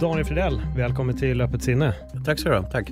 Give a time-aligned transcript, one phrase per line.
[0.00, 1.94] Daniel Fridell, välkommen till Öppet sinne.
[2.24, 2.62] Tack så du ha.
[2.62, 2.90] Tack.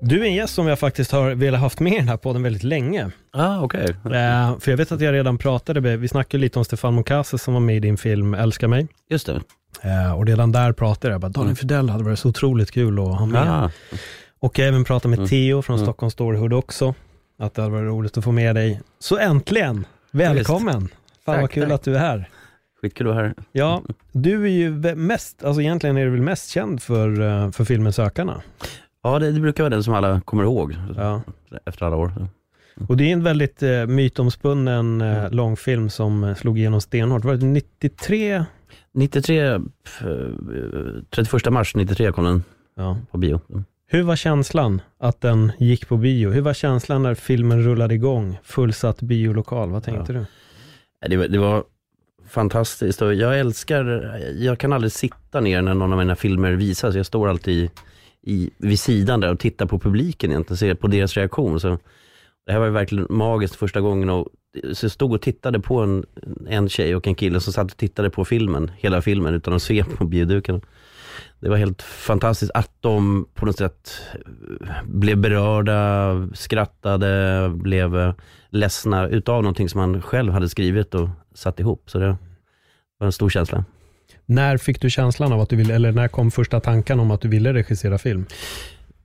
[0.00, 2.42] Du är en gäst som jag faktiskt har velat haft med i den här podden
[2.42, 3.10] väldigt länge.
[3.32, 3.86] Ah, okej.
[4.04, 7.38] Eh, för jag vet att jag redan pratade med, vi snackade lite om Stefan Mokase
[7.38, 8.86] som var med i din film Älska mig.
[9.10, 9.40] Just det.
[9.82, 13.18] Eh, och redan där pratade jag bara, Daniel Fridell hade varit så otroligt kul att
[13.18, 13.42] ha med.
[13.48, 13.70] Ah,
[14.40, 16.94] Och jag även pratat med Theo från Stockholm Storyhood också.
[17.38, 18.80] Att det hade varit roligt att få med dig.
[18.98, 20.80] Så äntligen, välkommen.
[21.24, 21.72] Fan vad Tack, kul tack.
[21.72, 22.28] att du är här.
[22.80, 23.34] Skitkul att vara här.
[23.52, 27.64] Ja, du är ju mest, alltså egentligen är du väl mest känd för, eh, för
[27.64, 28.42] filmen Sökarna.
[29.02, 31.22] Ja, det, det brukar vara den som alla kommer ihåg Ja.
[31.66, 32.12] efter alla år.
[32.88, 37.24] Och det är en väldigt eh, mytomspunnen eh, långfilm som eh, slog igenom stenhårt.
[37.24, 38.44] Var det 93?
[38.94, 39.60] 93, eh,
[41.10, 42.44] 31 mars 93 kom den
[42.76, 42.96] Ja.
[43.10, 43.40] på bio.
[43.90, 46.30] Hur var känslan att den gick på bio?
[46.30, 48.38] Hur var känslan när filmen rullade igång?
[48.42, 50.24] Fullsatt biolokal, vad tänkte du?
[51.08, 51.64] Det var, det var
[52.28, 53.84] fantastiskt och jag älskar,
[54.38, 56.94] jag kan aldrig sitta ner när någon av mina filmer visas.
[56.94, 57.70] Jag står alltid
[58.22, 61.60] i, vid sidan där och tittar på publiken egentligen, ser på deras reaktion.
[61.60, 61.78] Så
[62.46, 64.28] det här var ju verkligen magiskt första gången och
[64.72, 66.04] så jag stod och tittade på en,
[66.48, 69.62] en tjej och en kille som satt och tittade på filmen, hela filmen utan att
[69.62, 70.60] se på bioduken.
[71.40, 74.00] Det var helt fantastiskt att de på något sätt
[74.62, 78.14] eh, blev berörda, skrattade, blev eh,
[78.50, 81.90] ledsna utav någonting som man själv hade skrivit och satt ihop.
[81.90, 82.16] Så det
[82.98, 83.64] var en stor känsla.
[84.26, 87.20] När fick du känslan av att du ville, eller när kom första tanken om att
[87.20, 88.24] du ville regissera film?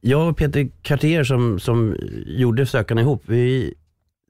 [0.01, 1.95] Jag och Peter Cartier som, som
[2.25, 3.73] gjorde Sökarna ihop, vi,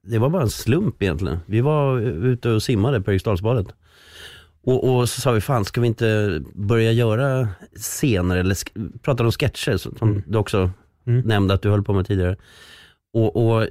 [0.02, 1.38] det var bara en slump egentligen.
[1.46, 3.66] Vi var ute och simmade på Eriksdalsbadet.
[4.66, 9.24] Och, och så sa vi, fan ska vi inte börja göra scener eller sk- prata
[9.24, 10.70] om sketcher som som du också
[11.06, 11.20] Mm.
[11.26, 12.36] nämnde att du höll på med tidigare.
[13.14, 13.68] Och, och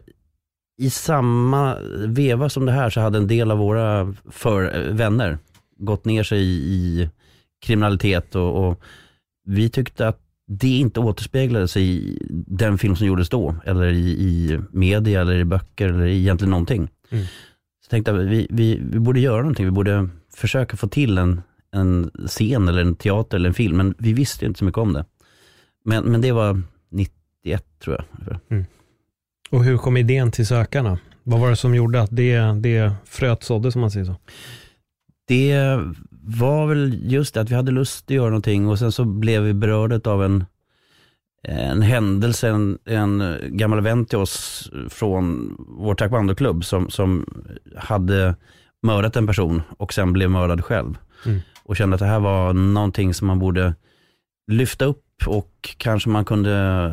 [0.77, 5.37] i samma veva som det här så hade en del av våra för, vänner
[5.77, 7.09] gått ner sig i, i
[7.65, 8.81] kriminalitet och, och
[9.45, 12.17] vi tyckte att det inte återspeglade sig i
[12.47, 16.89] den film som gjordes då, eller i, i media, eller i böcker, eller egentligen någonting.
[17.09, 17.25] Mm.
[17.85, 21.41] Så tänkte jag, vi, vi, vi borde göra någonting, vi borde försöka få till en,
[21.71, 24.93] en scen, eller en teater, eller en film, men vi visste inte så mycket om
[24.93, 25.05] det.
[25.85, 28.49] Men, men det var 91 tror jag.
[29.53, 30.99] Och hur kom idén till Sökarna?
[31.23, 34.15] Vad var det som gjorde att det, det fröet sådde som man säger så?
[35.27, 35.79] Det
[36.21, 39.43] var väl just det att vi hade lust att göra någonting och sen så blev
[39.43, 40.45] vi berörda av en,
[41.43, 47.25] en händelse, en, en gammal vän till oss från vår taekwondo-klubb som, som
[47.77, 48.35] hade
[48.83, 50.97] mördat en person och sen blev mördad själv.
[51.25, 51.39] Mm.
[51.63, 53.75] Och kände att det här var någonting som man borde
[54.51, 56.91] lyfta upp och kanske man kunde,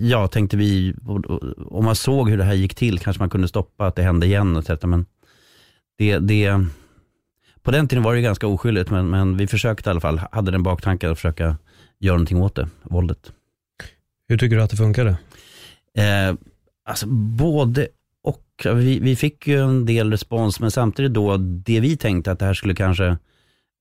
[0.00, 0.94] ja tänkte vi,
[1.66, 4.26] om man såg hur det här gick till kanske man kunde stoppa att det hände
[4.26, 4.56] igen.
[4.56, 4.70] etc.
[4.82, 5.06] Men
[5.98, 6.60] det, det,
[7.62, 10.50] på den tiden var det ganska oskyldigt men, men vi försökte i alla fall, hade
[10.50, 11.56] den baktanken att försöka
[11.98, 13.32] göra någonting åt det, våldet.
[14.28, 15.10] Hur tycker du att det funkade?
[15.98, 16.34] Eh,
[16.84, 17.06] alltså
[17.36, 17.88] både
[18.22, 18.66] och.
[18.74, 22.44] Vi, vi fick ju en del respons men samtidigt då det vi tänkte att det
[22.44, 23.06] här skulle kanske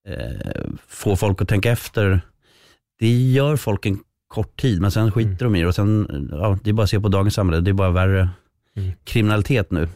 [0.07, 2.21] eh, få folk att tänka efter.
[2.99, 6.57] Det gör folk en kort tid men sen skiter de i det och sen, ja,
[6.63, 8.29] det är bara att se på dagens samhälle, det är bara värre
[8.77, 8.91] Mm.
[9.03, 9.87] kriminalitet nu.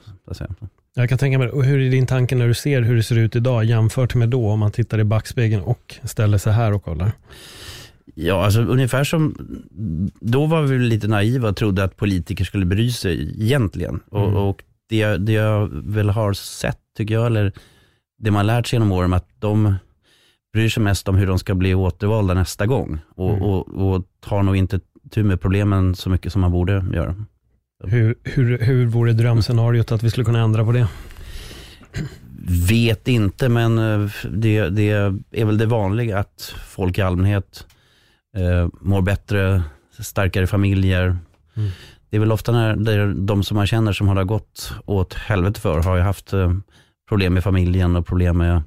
[0.95, 3.17] Jag kan tänka mig, och hur är din tanke när du ser hur det ser
[3.17, 6.83] ut idag jämfört med då, om man tittar i backspegeln och ställer sig här och
[6.83, 7.11] kollar?
[8.15, 9.35] Ja, alltså ungefär som,
[10.21, 13.99] då var vi lite naiva och trodde att politiker skulle bry sig egentligen.
[14.09, 14.35] Och, Mm.
[14.35, 17.51] och det, jag- det jag väl har sett, tycker jag, eller
[18.19, 19.75] det man lärt sig genom åren, att de
[20.53, 22.99] bryr sig mest om hur de ska bli återvalda nästa gång.
[23.15, 23.41] Och, Mm.
[23.41, 24.79] och, och tar nog inte
[25.11, 27.15] tur med problemen så mycket som man borde göra.
[27.83, 30.87] Hur, hur, hur vore drömscenariot att vi skulle kunna ändra på det?
[32.69, 34.89] Vet inte, men eh, det, det
[35.31, 37.67] är väl det vanliga att folk i allmänhet
[38.37, 39.63] eh, mår bättre,
[39.99, 41.17] starkare familjer.
[41.55, 41.69] Mm.
[42.09, 44.73] Det är väl ofta när det är de som man känner som har det gått
[44.85, 46.53] åt helvete för har ju haft eh,
[47.09, 48.63] problem med familjen och problem med,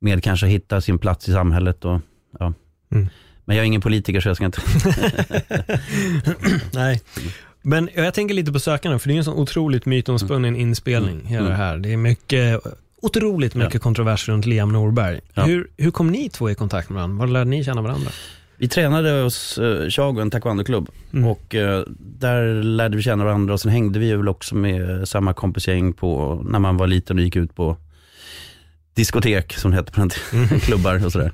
[0.00, 1.84] med kanske hitta sin plats i samhället.
[1.84, 2.00] Och,
[2.38, 2.52] ja.
[2.92, 3.08] Mm.
[3.44, 4.60] Men jag är ingen politiker så jag ska inte...
[6.72, 7.00] Nej.
[7.62, 11.26] Men jag tänker lite på sökarna, för det är en sån otroligt mytomspunnen inspelning, Mm.
[11.26, 11.78] hela det här.
[11.78, 12.60] Det är mycket,
[13.02, 13.80] otroligt mycket Ja.
[13.80, 15.20] kontrovers runt Liam Norberg.
[15.34, 15.42] Ja.
[15.42, 17.18] Hur, hur kom ni två i kontakt med varandra?
[17.18, 18.10] Var lärde ni känna varandra?
[18.56, 20.88] Vi tränade hos uh, Chago, en taekwondo-klubb.
[21.12, 21.26] Mm.
[21.26, 25.32] Och eh, där lärde vi känna varandra och sen hängde vi väl också med samma
[25.34, 27.76] kompisgäng på, när man var liten och gick ut på
[28.94, 31.32] diskotek som det hette på den tiden, klubbar och sådär.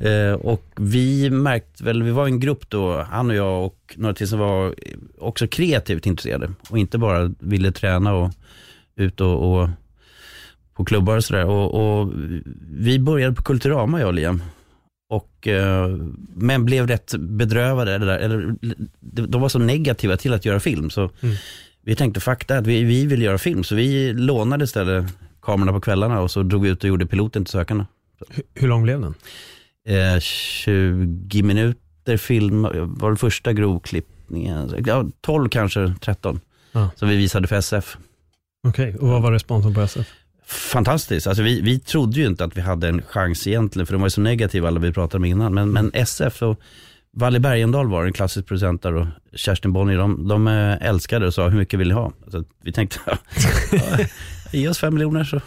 [0.00, 4.14] Eh, och vi märkte väl, vi var en grupp då, han och jag och några
[4.14, 4.74] till som var
[5.18, 8.30] också kreativt intresserade och inte bara ville träna och
[8.96, 9.68] ut och, och
[10.74, 11.44] på klubbar och sådär.
[11.44, 12.12] Och, och
[12.70, 14.42] vi började på Kulturama jag och Liam.
[15.10, 15.88] Och, eh,
[16.34, 18.54] men blev rätt bedrövade, eller, där, eller
[19.00, 20.90] de de var så negativa till att göra film.
[20.90, 21.36] Så Mm.
[21.82, 23.64] vi tänkte, fuck that, vi, vi vill göra film.
[23.64, 25.04] Så vi lånade istället
[25.46, 27.86] kamerorna på kvällarna och så drog vi ut och gjorde piloten till Sökarna.
[28.28, 29.14] Hur, hur lång blev den?
[29.88, 34.84] Eh, 20 minuter film, var det första grovklippningen.
[34.86, 36.40] Ja, 12 kanske, 13.
[36.72, 36.90] Ja.
[36.96, 37.96] Så vi visade för SF.
[38.68, 40.06] Okej, och vad var responsen på SF?
[40.46, 41.26] Fantastiskt.
[41.26, 44.06] Alltså vi, vi trodde ju inte att vi hade en chans egentligen, för de var
[44.06, 45.54] ju så negativa alla vi pratade med innan.
[45.54, 46.60] Men, men SF och
[47.12, 51.34] Valle Bergendahl var en klassisk producent där och Kerstin Bonnier, de, de eh, älskade och
[51.34, 52.12] sa hur mycket vill ni ha?
[52.30, 53.00] Så att vi tänkte,
[53.72, 53.98] ja,
[54.52, 55.40] ge oss fem miljoner så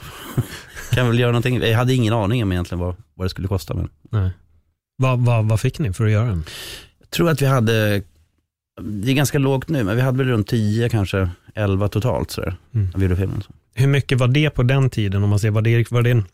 [0.91, 1.61] kan vi väl göra någonting.
[1.61, 3.73] Jag hade ingen aning om egentligen vad, vad det skulle kosta.
[3.73, 4.31] Men Nej.
[4.97, 6.43] Vad, vad, vad fick ni för att göra den?
[6.99, 8.03] jag tror att vi hade,
[8.81, 12.55] det är ganska lågt nu, men vi hade väl runt 10, kanske 11 totalt sådär,
[12.73, 12.87] Mm.
[12.93, 13.41] när vi gjorde filmen.
[13.41, 13.51] Så.
[13.73, 15.23] Hur mycket var det på den tiden?
[15.23, 16.25] Om man ser, var, det, var, det en,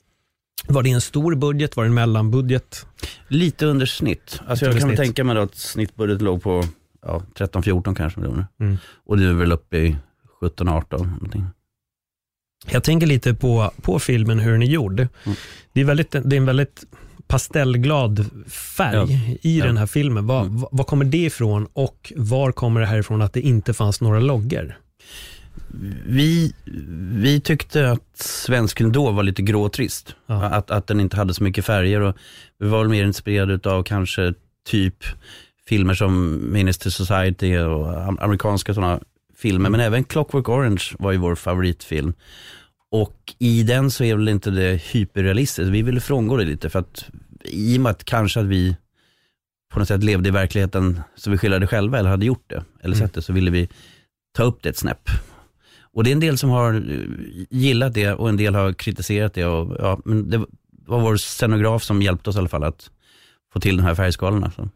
[0.68, 1.76] var det en stor budget?
[1.76, 2.86] Var det en mellanbudget?
[3.28, 4.42] Lite under snitt.
[4.48, 4.98] Alltså jag kan snitt.
[4.98, 6.64] tänka mig att snittbudget låg på
[7.02, 8.46] ja, 13-14 kanske miljoner.
[8.60, 8.78] Mm.
[9.06, 9.98] Och du är väl uppe i
[10.42, 11.46] 17-18 någonting.
[12.72, 15.00] Jag tänker lite på, på filmen, hur den är gjord.
[15.00, 15.38] Mm.
[15.74, 16.84] Det, är väldigt, det är en väldigt
[17.28, 19.66] pastellglad färg i Ja.
[19.66, 20.28] den här filmen.
[20.28, 20.66] Var, Mm.
[20.72, 24.20] var, kommer det ifrån och var kommer det här ifrån att det inte fanns några
[24.20, 24.78] loggor?
[26.08, 26.54] Vi,
[27.12, 30.16] vi tyckte att svensken då var lite grå och trist.
[30.28, 30.44] Ja.
[30.44, 32.16] Att, att den inte hade så mycket färger och
[32.60, 34.34] vi var mer inspirerade av kanske
[34.70, 34.96] typ
[35.70, 39.00] filmer som Minister Society och am- amerikanska sådana
[39.46, 39.70] filmer.
[39.70, 42.14] Men även Clockwork Orange var ju vår favoritfilm.
[42.92, 45.72] Och i den så är väl inte det hyperrealistiskt.
[45.72, 47.06] Vi ville frångå det lite för att
[47.44, 48.76] i och med att kanske att vi
[49.74, 52.96] på något sätt levde i verkligheten så vi skildrade själva eller hade gjort det eller
[52.96, 53.08] Mm.
[53.08, 53.70] sett det så ville vi
[54.38, 55.10] ta upp det ett snäpp.
[55.94, 57.00] Och det är en del som har eh,
[57.50, 59.46] gillat det och en del har kritiserat det.
[59.46, 60.38] Och, ja, men det
[60.88, 62.90] var vår scenograf som hjälpte oss i alla fall att
[63.54, 64.52] få till de här färgskalorna.
[64.52, 64.70] Så.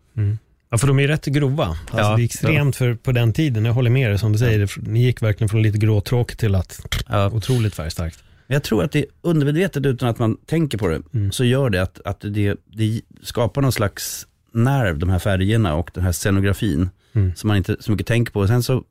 [0.71, 1.65] Ja, för de är rätt grova.
[1.65, 3.65] Alltså, Ja, det är extremt för, på den tiden.
[3.65, 4.71] Jag håller med dig som du säger.
[4.89, 8.23] Ni gick verkligen från lite gråtråkigt till att Ja, otroligt färgstarkt.
[8.47, 11.31] Jag tror att det är undermedvetet utan att man tänker på det, Mm.
[11.31, 15.91] så gör det att, att det, det skapar någon slags nerv, de här färgerna och
[15.93, 17.35] den här scenografin, Mm.
[17.35, 18.47] som man inte så mycket tänker på.
[18.47, 18.83] Sen så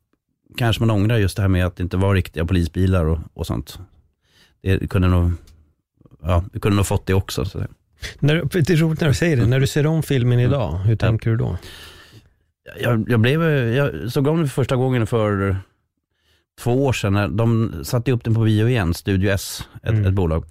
[0.57, 3.47] kanske man ångrar just det här med att det inte var riktiga polisbilar och, och
[3.47, 3.79] sånt.
[4.63, 5.33] Det kunde nog,
[6.23, 7.45] ja, vi kunde nog fått det också.
[7.45, 7.65] Så.
[8.19, 9.47] När, det är roligt när du säger det.
[9.47, 11.57] När du ser om filmen idag, hur tänker du då?
[12.81, 13.43] Jag, jag, blev,
[13.75, 15.57] jag såg om den för första gången för
[16.61, 17.37] två år sedan.
[17.37, 20.07] De satte upp den på bio igen, Studio S, ett, Mm.
[20.07, 20.45] ett bolag.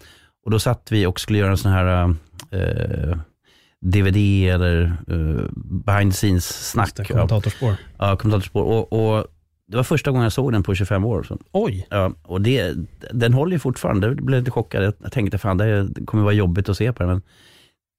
[0.45, 2.15] Och då satt vi och skulle göra en sån här
[2.51, 3.17] eh,
[3.81, 4.17] DVD
[4.49, 5.45] eller eh,
[5.85, 7.75] behind the det, Ja, Kommentatorspår.
[7.97, 8.61] ja, kommentatorspår.
[8.63, 9.27] Och, och
[9.67, 11.23] det var första gången jag såg den på 25 år.
[11.23, 12.75] Så, Oj, ja, och det,
[13.11, 14.07] den håller ju fortfarande.
[14.07, 14.93] Jag blev lite chockad.
[15.03, 17.09] Jag tänkte fan det kommer vara jobbigt att se på den.
[17.11, 17.21] Men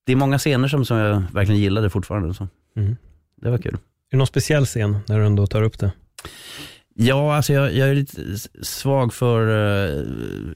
[0.07, 2.35] det är många scener som, som jag verkligen gillade fortfarande.
[2.35, 2.49] Så.
[2.77, 2.97] Mm.
[3.43, 3.75] Det var kul.
[3.75, 3.79] är
[4.11, 5.93] det någon speciell scen när du ändå tar upp det?
[6.95, 8.23] Ja, alltså jag, jag är lite
[8.63, 10.05] svag för eh,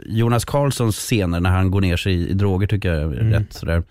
[0.07, 3.33] Jonas Karlssons scener när han går ner sig i, i droger tycker jag är Mm.
[3.33, 3.83] rätt sådär.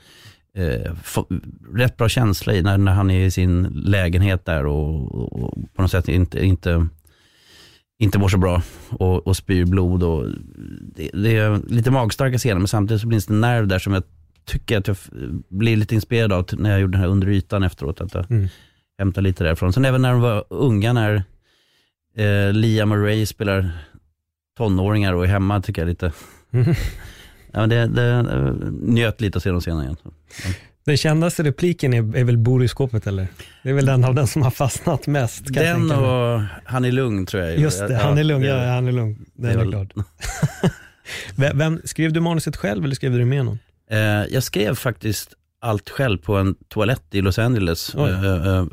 [0.58, 1.28] Eh, få,
[1.74, 5.82] rätt bra känsla i när, när han är i sin lägenhet där och, och på
[5.82, 6.88] något sätt inte, inte,
[8.02, 10.04] inte mår så bra och, och spyr blod.
[10.04, 10.26] Och
[10.96, 13.94] det, det är lite magstarka scener men samtidigt så finns det en nerv där som
[13.94, 14.04] jag
[14.46, 14.98] tycker att jag
[15.50, 18.02] blir lite inspirerad av när jag gjorde den här under ytan efteråt.
[18.02, 18.48] Att jag Mm.
[18.98, 19.74] hämtar lite därifrån.
[19.74, 21.24] Sen även när de var unga, när
[22.18, 23.70] eh, Liam och Ray spelar
[24.58, 26.12] tonåringar och är hemma tycker jag lite,
[26.54, 26.76] Mm.
[27.52, 28.24] ja, det, det
[28.72, 29.98] njöt lite att se dem senare igen.
[30.86, 33.28] Den kändaste repliken är, är väl bor i skåpet eller?
[33.64, 35.54] Det är väl den av den som har fastnat mest.
[35.54, 37.58] Den och Han är lugn tror jag.
[37.60, 38.44] Just det, han är lugn.
[38.46, 39.26] Ja, han är lugn.
[39.34, 39.94] Den är klart.
[41.54, 43.60] Vem, skrev du manuset själv eller skrev du med någon?
[43.92, 44.00] Eh,
[44.34, 47.96] jag skrev faktiskt allt själv på en toalett i Los Angeles.
[47.96, 48.66] Eh, eh,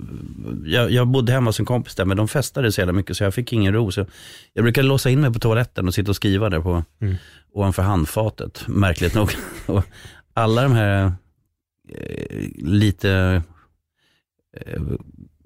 [0.64, 3.24] jag, jag bodde hemma hos en kompis där, men de festade så jävla mycket så
[3.24, 3.90] jag fick ingen ro.
[3.92, 4.06] Så
[4.52, 7.16] jag brukade låsa in mig på toaletten och sitta och skriva där på, Mm.
[7.54, 9.30] ovanför handfatet, märkligt nog.
[10.34, 11.12] alla de här
[12.58, 13.42] lite
[14.56, 14.82] eh,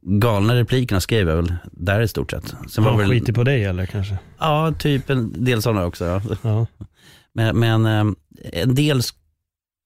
[0.02, 2.54] galna replikerna skrev jag väl där i stort sett.
[2.70, 4.18] Sen var väl, skiter på dig eller kanske?
[4.38, 6.04] Ja, typ en del sådana också.
[6.04, 6.22] Ja.
[6.42, 6.66] ja.
[7.34, 8.14] Men, men eh,
[8.52, 9.02] en del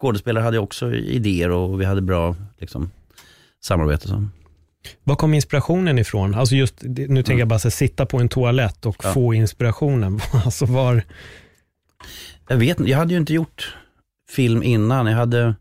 [0.01, 2.91] skådespelare hade också idéer och vi hade bra liksom,
[3.65, 4.09] samarbete.
[4.09, 4.29] Så.
[5.05, 6.35] Var kom inspirationen ifrån?
[6.35, 7.39] Alltså just, nu tänker mm.
[7.39, 9.13] jag bara så, sitta på en toalett och ja.
[9.13, 10.21] få inspirationen.
[10.45, 11.03] alltså var...
[12.49, 13.77] Jag vet jag hade ju inte gjort
[14.31, 15.07] film innan.
[15.07, 15.55] Jag hade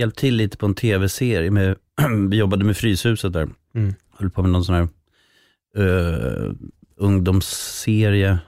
[0.00, 1.50] hjälpt till lite på en tv-serie.
[1.50, 1.76] Med,
[2.30, 3.48] vi jobbade med Fryshuset där.
[3.74, 3.94] Mm.
[4.18, 4.88] Höll på med någon sån här
[5.78, 6.52] uh,
[6.96, 8.38] ungdomsserie.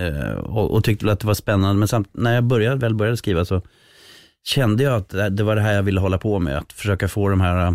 [0.00, 1.78] Uh, och, och, tyckte att det var spännande.
[1.78, 3.62] Men samt, när jag började, väl började skriva så
[4.44, 6.58] kände jag att det var det här jag ville hålla på med.
[6.58, 7.70] Att försöka få de här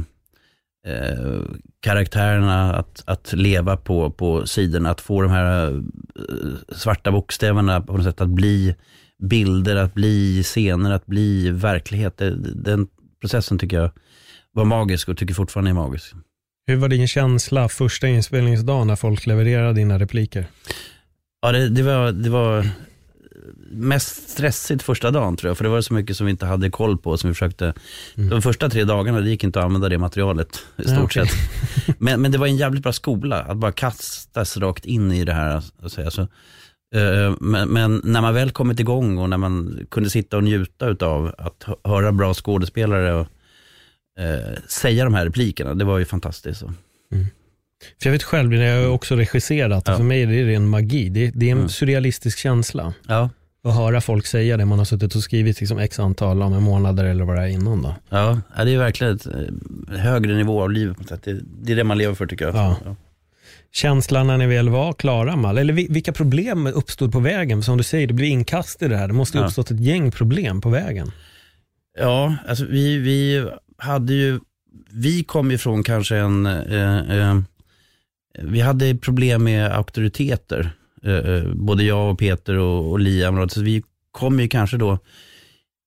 [0.88, 1.41] uh,
[1.79, 4.89] karaktärerna att, att leva på, på sidorna.
[4.89, 5.84] Att få de här
[6.72, 8.75] svarta bokstäverna på något sätt att bli
[9.19, 12.22] bilder, att bli scener, att bli verklighet.
[12.55, 12.88] Den
[13.27, 13.91] processen tycker jag
[14.51, 16.13] var magisk och tycker fortfarande är magisk.
[16.67, 20.48] Hur var din känsla första inspelningsdagen när folk levererade dina repliker?
[21.41, 22.69] Ja, det, det, var, det var
[23.72, 26.69] mest stressigt första dagen tror jag, för det var så mycket som vi inte hade
[26.69, 27.74] koll på som vi försökte.
[28.15, 28.29] Mm.
[28.29, 31.25] De första tre dagarna, det gick inte att använda det materialet i stort ja, okay.
[31.25, 32.00] sett.
[32.00, 35.34] Men, men det var en jävligt bra skola, att bara kastas rakt in i det
[35.34, 35.63] här.
[35.84, 36.27] Alltså, Eh,
[37.39, 41.36] men, men, när man väl kommit igång och när man kunde sitta och njuta av
[41.38, 43.27] att höra bra skådespelare och
[44.20, 46.62] eh, säga de här replikerna, det var ju fantastiskt.
[46.62, 47.25] Mm.
[48.01, 49.98] För jag vet själv, när jag också regisserat, ja.
[49.98, 51.10] för mig är det ren magi.
[51.10, 51.70] Det, det är en mm.
[51.70, 52.94] surrealistisk känsla.
[53.08, 53.29] Ja.
[53.63, 57.06] Att höra folk säga det man har suttit och skrivit liksom x antal om månader
[57.06, 57.82] eller vad det är innan.
[57.82, 57.96] Då.
[58.10, 60.98] Ja, det är verkligen ett eh, högre nivå av livet.
[61.24, 62.56] Det, det är det man lever för tycker jag.
[62.56, 62.96] Ja.
[63.71, 65.57] Känslan när ni väl var klara Mal?
[65.57, 67.63] Eller vilka problem uppstod på vägen?
[67.63, 69.07] Som du säger, det blev inkast i det här.
[69.07, 69.47] Det måste ha ja.
[69.47, 71.12] uppstått ett gäng problem på vägen.
[72.00, 74.39] Ja, alltså vi, vi hade ju,
[74.91, 77.39] vi kom ifrån kanske en, eh, eh,
[78.39, 80.69] vi hade problem med auktoriteter.
[81.03, 83.50] Eh, eh både jag och Peter och, och Liam.
[83.50, 85.00] Så vi kom ju kanske då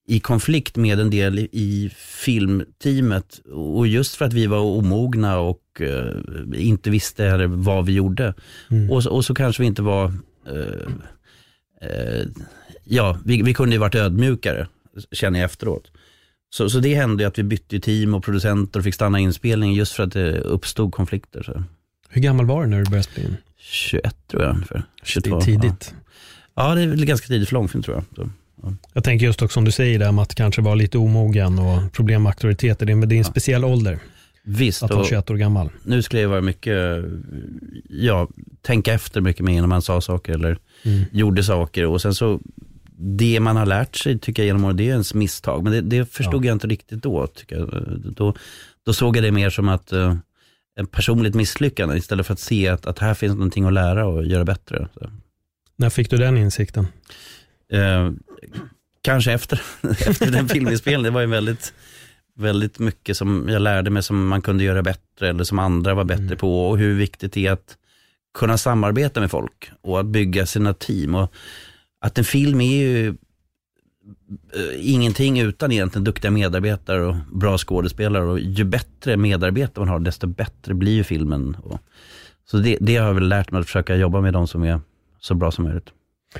[0.06, 3.40] i konflikt med en del i filmteamet.
[3.52, 6.12] Och just för att vi var omogna och uh,
[6.54, 8.34] inte visste vad vi gjorde.
[8.70, 8.90] Mm.
[8.90, 10.88] Och, och, så kanske vi inte var, uh,
[11.82, 12.26] uh,
[12.84, 14.66] ja, vi, vi kunde ju varit ödmjukare,
[15.12, 15.90] känner jag efteråt.
[16.50, 19.92] Så, så det hände att vi bytte team och producenter och fick stanna inspelningen just
[19.92, 21.42] för att det uppstod konflikter.
[21.42, 21.62] Så.
[22.08, 23.36] Hur gammal var du när du började spela in?
[23.58, 24.82] 21 tror jag ungefär.
[25.02, 25.94] 22, tidigt.
[26.54, 26.68] Ja.
[26.68, 28.04] ja, det är ganska tidigt för långfilm tror jag.
[28.16, 28.30] Så.
[28.92, 32.22] Jag tänker just också som du säger där, att kanske vara lite omogen och problem
[32.22, 32.86] med auktoriteter.
[32.86, 33.98] Det är, det är en speciell ålder.
[34.52, 34.82] Visst.
[34.82, 35.70] Att vara 21 år gammal.
[35.82, 37.04] Nu skulle jag vara mycket,
[37.88, 38.28] ja,
[38.62, 41.04] tänka efter mycket mer när man sa saker eller mm.
[41.12, 41.86] gjorde saker.
[41.86, 42.40] Och sen så,
[42.96, 45.64] det man har lärt sig tycker jag genom åren, det är ens misstag.
[45.64, 46.48] Men det, det förstod ja.
[46.48, 47.26] jag inte riktigt då.
[47.26, 47.68] Tycker jag.
[48.16, 48.34] Då,
[48.86, 50.14] då såg jag det mer som att uh,
[50.76, 54.24] en personligt misslyckande istället för att se att, att här finns någonting att lära och
[54.24, 54.88] göra bättre.
[54.94, 55.10] Så.
[55.76, 56.86] När fick du den insikten?
[57.74, 58.12] Uh,
[59.02, 61.02] kanske efter, efter den filminspelningen.
[61.02, 61.74] Det var ju väldigt,
[62.40, 66.04] väldigt mycket som jag lärde mig som man kunde göra bättre eller som andra var
[66.04, 66.38] bättre mm.
[66.38, 67.76] på och hur viktigt det är att
[68.34, 71.14] kunna samarbeta med folk och att bygga sina team.
[71.14, 71.32] Och
[72.00, 73.14] att en film är ju eh,
[74.78, 78.24] ingenting utan egentligen duktiga medarbetare och bra skådespelare.
[78.24, 81.56] Och ju bättre medarbetare man har, desto bättre blir ju filmen.
[82.50, 84.80] Så det, det har jag väl lärt mig att försöka jobba med de som är
[85.20, 85.90] så bra som möjligt.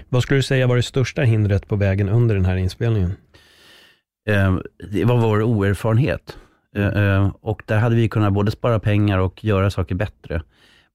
[0.08, 3.12] Vad skulle du säga var det största hindret på vägen under den här inspelningen?
[4.30, 4.58] Eh,
[4.90, 6.38] det var vår oerfarenhet.
[6.76, 10.42] Eh, eh, och där hade vi kunnat både spara pengar och göra saker bättre.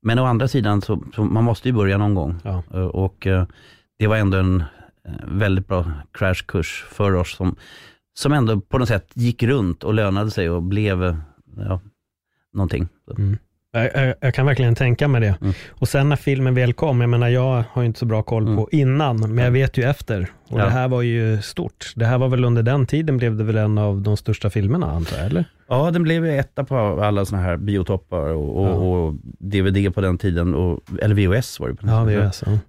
[0.02, 2.36] Men å andra sidan, så, så man måste ju börja någon gång.
[2.44, 2.64] Ja.
[2.88, 3.28] Och
[4.00, 4.64] det var ändå en
[5.24, 7.56] väldigt bra crashkurs för oss som,
[8.14, 11.18] som ändå på något sätt gick runt och lönade sig och blev
[11.58, 11.82] ja,
[12.54, 12.88] någonting.
[13.18, 13.38] Mm.
[13.76, 15.36] Jag, jag, kan verkligen tänka mig det.
[15.42, 15.54] Mm.
[15.70, 18.52] Och sen när filmen väl kom, jag menar jag har inte så bra koll på
[18.52, 18.68] mm.
[18.72, 20.30] innan, men jag vet ju efter.
[20.50, 20.64] Och ja.
[20.64, 21.94] det här var ju stort.
[21.96, 24.92] Det här var väl under den tiden blev det väl en av de största filmerna
[24.92, 25.46] antar jag, eller?
[25.68, 28.72] Ja, den blev etta på alla sådana här biotoppar och, och, ja.
[28.72, 32.22] och, DVD på den tiden, och, eller VHS var det på den tiden.
[32.22, 32.44] Ja, VHS.
[32.46, 32.60] Ja.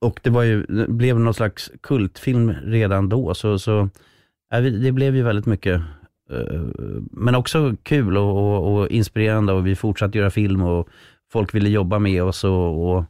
[0.00, 3.88] Och det var ju, det blev någon slags kultfilm redan då, så, så
[4.50, 5.82] det blev ju väldigt mycket
[7.10, 10.88] men också kul och, och, och, inspirerande och vi fortsatte göra film och
[11.32, 13.04] folk ville jobba med oss och, och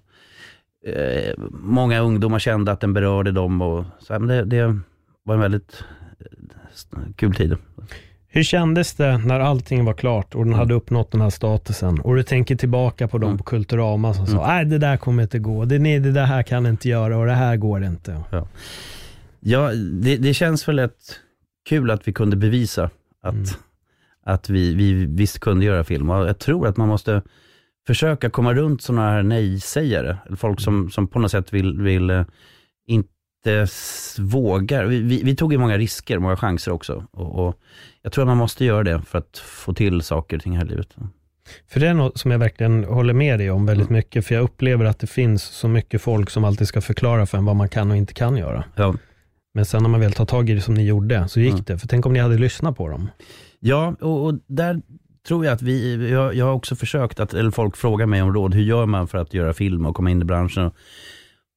[0.86, 3.62] eh, många ungdomar kände att den berörde dem.
[3.62, 4.78] Och, så, men det, det
[5.22, 5.84] var en väldigt
[6.20, 7.56] eh, kul tid.
[8.28, 10.58] Hur kändes det när allting var klart och den mm.
[10.58, 12.00] hade uppnått den här statusen?
[12.00, 13.38] Och du tänker tillbaka på dem mm.
[13.38, 14.36] på Kulturama som mm.
[14.36, 17.18] sa, nej det där kommer inte gå, det, nej, det där här kan inte göra
[17.18, 18.22] och det här går inte.
[18.30, 18.48] Ja,
[19.40, 21.20] ja det, det känns väl ett
[21.68, 22.90] kul att vi kunde bevisa
[23.24, 23.46] att, mm.
[24.22, 26.10] att vi, vi visst kunde göra film.
[26.10, 27.22] Och jag tror att man måste
[27.86, 30.16] försöka komma runt sådana här nej-sägare.
[30.36, 32.24] Folk som, som på något sätt vill, vill eh,
[32.86, 33.66] inte
[34.18, 34.84] vågar.
[34.84, 37.04] Vi, vi, vi tog ju många risker, många chanser också.
[37.10, 37.60] Och, och
[38.02, 40.64] jag tror att man måste göra det för att få till saker och ting här
[40.64, 40.96] i livet.
[41.68, 44.44] För det är något som jag verkligen håller med dig om väldigt mycket, för jag
[44.44, 47.68] upplever att det finns så mycket folk som alltid ska förklara för en vad man
[47.68, 48.64] kan och inte kan göra.
[48.74, 48.94] Ja.
[49.54, 51.64] Men sen när man väl tar tag i det som ni gjorde, så gick Mm.
[51.66, 51.78] det.
[51.78, 53.10] För tänk om ni hade lyssnat på dem.
[53.60, 54.80] Ja, och, och där
[55.28, 58.32] tror jag att vi, jag, jag har också försökt att, eller folk frågar mig om
[58.34, 60.66] råd, hur gör man för att göra film och komma in i branschen?
[60.66, 60.74] Och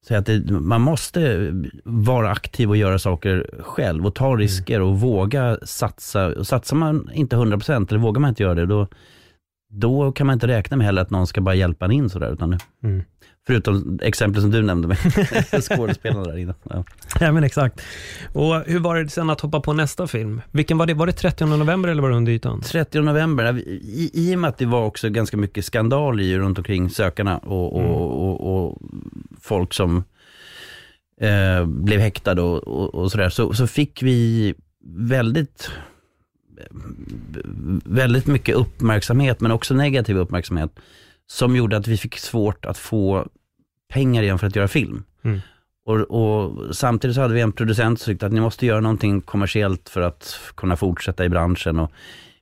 [0.08, 1.52] säga att det, man måste
[1.84, 6.28] vara aktiv och göra saker själv och ta risker och våga satsa.
[6.28, 8.88] Och satsar man inte 100% eller vågar man inte göra det, då,
[9.74, 12.34] då kan man inte räkna med heller att någon ska bara hjälpa en in sådär.
[12.34, 13.04] Utan, Mm.
[13.48, 14.98] Förutom exempel som du nämnde med
[15.64, 16.54] skådespelarna där inne.
[16.70, 16.84] Ja.
[17.20, 17.82] Ja men exakt.
[18.34, 20.42] Och hur var det sen att hoppa på nästa film?
[20.52, 20.94] Vilken var det?
[20.94, 22.62] Var det 30 november eller var det under ytan?
[22.62, 26.58] 30 november, i, i och med att det var också ganska mycket skandal i runt
[26.58, 27.92] omkring sökarna och, och, Mm.
[27.92, 28.78] och, och
[29.42, 30.04] folk som
[31.22, 34.54] eh, blev häktade och sådär, så, så fick vi
[34.86, 35.72] väldigt
[37.86, 40.72] väldigt mycket uppmärksamhet, men också negativ uppmärksamhet,
[41.28, 43.28] som gjorde att vi fick svårt att få
[43.90, 45.04] pengar igen för att göra film.
[45.24, 45.40] Mm.
[45.86, 49.22] Och, och samtidigt så hade vi en producent som tyckte att ni måste göra någonting
[49.22, 51.80] kommersiellt för att kunna fortsätta i branschen.
[51.80, 51.92] Och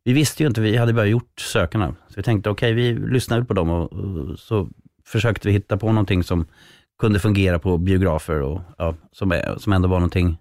[0.04, 1.96] vi visste ju inte, vi hade bara gjort sökarna.
[2.08, 4.70] Så vi tänkte okej, vi lyssnar på dem och, och så
[5.06, 6.46] försökte vi hitta på någonting som
[7.00, 10.38] kunde fungera på biografer och ja, som, som ändå var någonting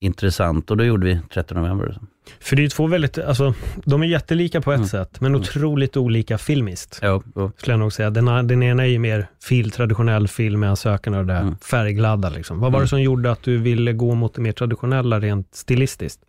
[0.00, 0.70] intressant.
[0.70, 1.98] Och då gjorde vi 13 november.
[2.40, 4.88] För det är ju två väldigt, alltså de är jättelika på ett Mm.
[4.88, 6.98] sätt, men otroligt olika filmiskt.
[7.02, 8.10] Ja, och, Skulle jag nog säga.
[8.10, 11.56] Den, den ena är ju mer fil, traditionell film med sökarna och det där Mm.
[11.58, 12.30] färgglada.
[12.30, 12.60] Liksom.
[12.60, 12.88] Vad var det Mm.
[12.88, 16.20] som gjorde att du ville gå mot det mer traditionella rent stilistiskt?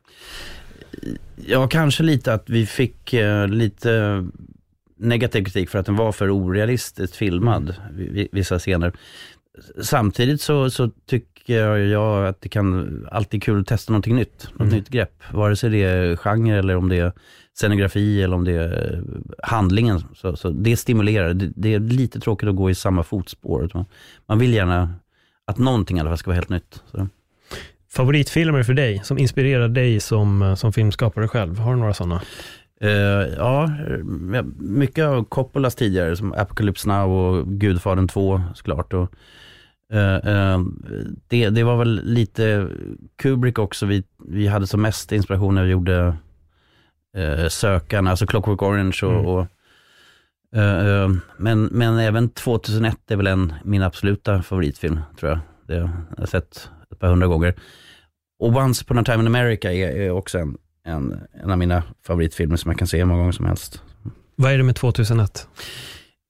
[1.45, 4.25] Ja, kanske lite att vi fick eh, lite
[4.97, 8.93] negativ kritik för att den var för orealistiskt filmad, vi- vissa scener.
[9.81, 14.47] Samtidigt så, så tycker jag att det kan alltid är kul att testa någonting nytt,
[14.51, 14.73] något Mm.
[14.73, 15.23] nytt grepp.
[15.33, 17.11] Vare sig det är genre eller om det är
[17.53, 19.01] scenografi eller om det är
[19.43, 20.03] handlingen.
[20.15, 21.33] Så, så det stimulerar.
[21.33, 23.69] Det, det är lite tråkigt att gå i samma fotspår.
[23.73, 23.85] Man,
[24.25, 24.93] man vill gärna
[25.47, 26.83] att någonting i alla fall ska vara helt nytt.
[26.91, 27.07] Så.
[27.91, 31.59] Favoritfilmer för dig, som inspirerar dig som, som filmskapare själv?
[31.59, 32.21] Har du några sådana?
[32.81, 32.89] Eh,
[33.37, 33.71] ja,
[34.59, 38.93] mycket av Coppolas tidigare, som Apocalypse Now och Gudfadern 2 såklart.
[38.93, 39.11] Och,
[41.27, 42.67] det, det var väl lite
[43.15, 46.15] Kubrick också, vi, vi hade som mest inspiration när vi gjorde
[47.17, 49.25] eh, Sökarna, alltså Clockwork Orange och, Mm.
[49.25, 49.47] och
[50.55, 55.39] eh, eh, men, men även 2001 är väl en min absoluta favoritfilm, tror jag.
[55.67, 57.55] Det har jag sett ett par hundra gånger.
[58.39, 61.83] Och Once upon a time in America är, är också en, en, en av mina
[62.07, 63.83] favoritfilmer som jag kan se hur många gånger som helst.
[64.35, 65.47] Vad är det med 2001?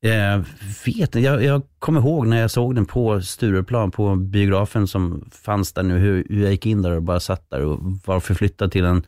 [0.02, 0.46] Jag
[0.86, 5.30] vet inte, jag, jag kommer ihåg när jag såg den på Stureplan, på biografen som
[5.32, 8.20] fanns där nu, hur, hur jag gick in där och bara satt där och var
[8.20, 9.04] förflyttad till en,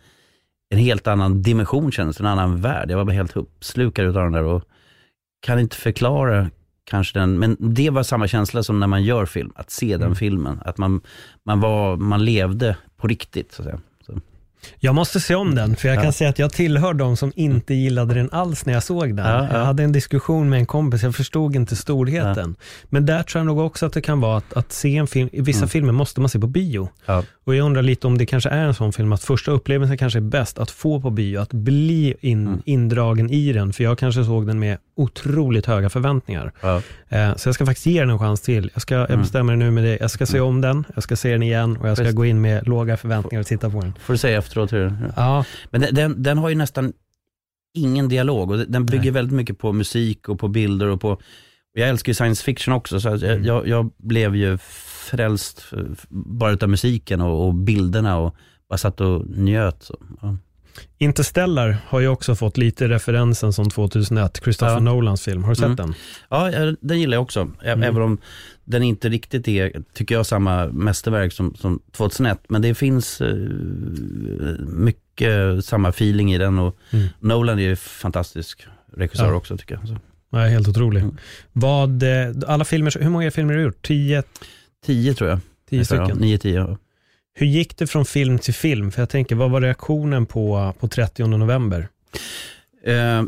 [0.74, 2.92] en helt annan dimension kändes en annan värld.
[2.92, 4.64] Jag var bara helt uppslukad utav den där och
[5.42, 6.50] kan inte förklara
[6.84, 10.02] kanske den, men det var samma känsla som när man gör film, att se den
[10.02, 10.16] Mm.
[10.16, 10.60] filmen.
[10.66, 11.02] Att man,
[11.44, 13.52] man, var, man levde på riktigt.
[13.52, 13.80] Så att säga.
[14.80, 16.02] Jag måste se om den, för jag Ja.
[16.02, 19.26] kan säga att jag tillhör de som inte gillade den alls när jag såg den.
[19.26, 19.58] Ja, ja.
[19.58, 22.56] Jag hade en diskussion med en kompis, jag förstod inte storheten.
[22.90, 25.30] Men där tror jag nog också att det kan vara att, att se en film,
[25.32, 25.70] i vissa Mm.
[25.70, 26.90] filmer måste man se på bio.
[27.06, 27.24] Ja.
[27.46, 30.20] Och jag undrar lite om det kanske är en sån film, att första upplevelsen kanske
[30.20, 32.62] är bäst, att få på bio, att bli in, Mm.
[32.66, 33.74] indragen i den.
[33.74, 36.52] För jag kanske såg den med otroligt höga förväntningar.
[36.62, 36.82] Ja.
[37.10, 38.70] Eh, så jag ska faktiskt ge den en chans till.
[38.74, 39.22] Jag, ska, jag Mm.
[39.22, 39.98] bestämmer nu med det.
[40.02, 42.16] Jag ska se om den, jag ska se den igen och jag ska Visst.
[42.16, 43.94] gå in med låga förväntningar och titta på den.
[44.06, 46.94] Får du säga efteråt hur Ja, Men den, den, den har ju nästan
[47.74, 49.12] ingen dialog och den bygger Nej.
[49.12, 51.20] väldigt mycket på musik och på bilder och på,
[51.74, 53.44] jag älskar ju science fiction också så jag, Mm.
[53.46, 54.58] jag, jag blev ju
[55.10, 55.66] frälst
[56.10, 58.36] bara utav musiken och, och bilderna och
[58.70, 59.84] bara satt och njöt.
[59.84, 59.98] Så.
[60.22, 60.38] Ja.
[60.98, 64.80] Interstellar har ju också fått lite referensen som 2001, Christopher Ja.
[64.80, 65.44] Nolans film.
[65.44, 65.76] Har du sett Mm.
[65.76, 65.94] den?
[66.30, 67.40] Ja, den gillar jag också.
[67.64, 67.84] Mm.
[67.84, 68.18] Även om
[68.64, 72.40] den inte riktigt är, tycker jag, samma mästerverk som, som 2001.
[72.50, 73.36] Men det finns eh,
[74.60, 77.08] mycket samma feeling i den och Mm.
[77.20, 79.34] Nolan är ju fantastisk regissör Ja.
[79.34, 79.88] också tycker jag.
[79.88, 79.98] Så.
[80.30, 81.02] Nej, helt otrolig.
[81.04, 81.18] Mm.
[81.52, 83.82] Vad, eh, alla filmer, hur många filmer har du gjort?
[83.88, 84.24] Tio,
[84.86, 85.40] Tio tror jag.
[85.70, 86.18] tio Ja, stycken?
[86.18, 86.56] Nio, tio.
[86.56, 86.78] Ja.
[87.34, 88.92] Hur gick det från film till film?
[88.92, 91.88] För jag tänker, vad var reaktionen på, på 30 november?
[92.86, 93.24] Eh,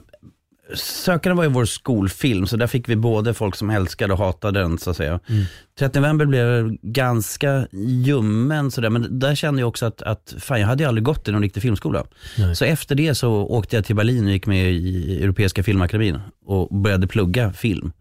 [0.76, 4.60] Sökaren var ju vår skolfilm, så där fick vi både folk som älskade och hatade
[4.60, 5.20] den så att säga.
[5.30, 5.44] Mm.
[5.80, 10.68] 30 november blev ganska ljummen sådär, men där kände jag också att, att fan, jag
[10.68, 12.06] hade ju aldrig gått i någon riktig filmskola.
[12.38, 12.56] Nej.
[12.56, 16.76] Så efter det så åkte jag till Berlin och gick med i Europeiska filmakademin och
[16.76, 17.92] började plugga film.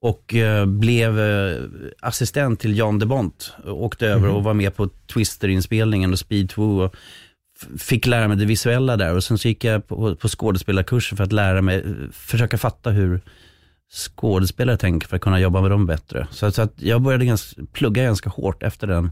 [0.00, 1.62] Och eh, blev eh,
[2.00, 3.52] assistent till Jan de Bont.
[3.66, 4.36] Åkte över mm.
[4.36, 6.78] och var med på Twister-inspelningen och Speed 2.
[6.78, 6.94] Och
[7.78, 11.24] fick lära mig det visuella där och sen så gick jag på, på skådespelarkurser för
[11.24, 13.20] att lära mig, försöka fatta hur
[13.92, 16.28] skådespelare tänker för att kunna jobba med dem bättre.
[16.30, 19.10] Så, så att jag började ganska, plugga ganska hårt efter den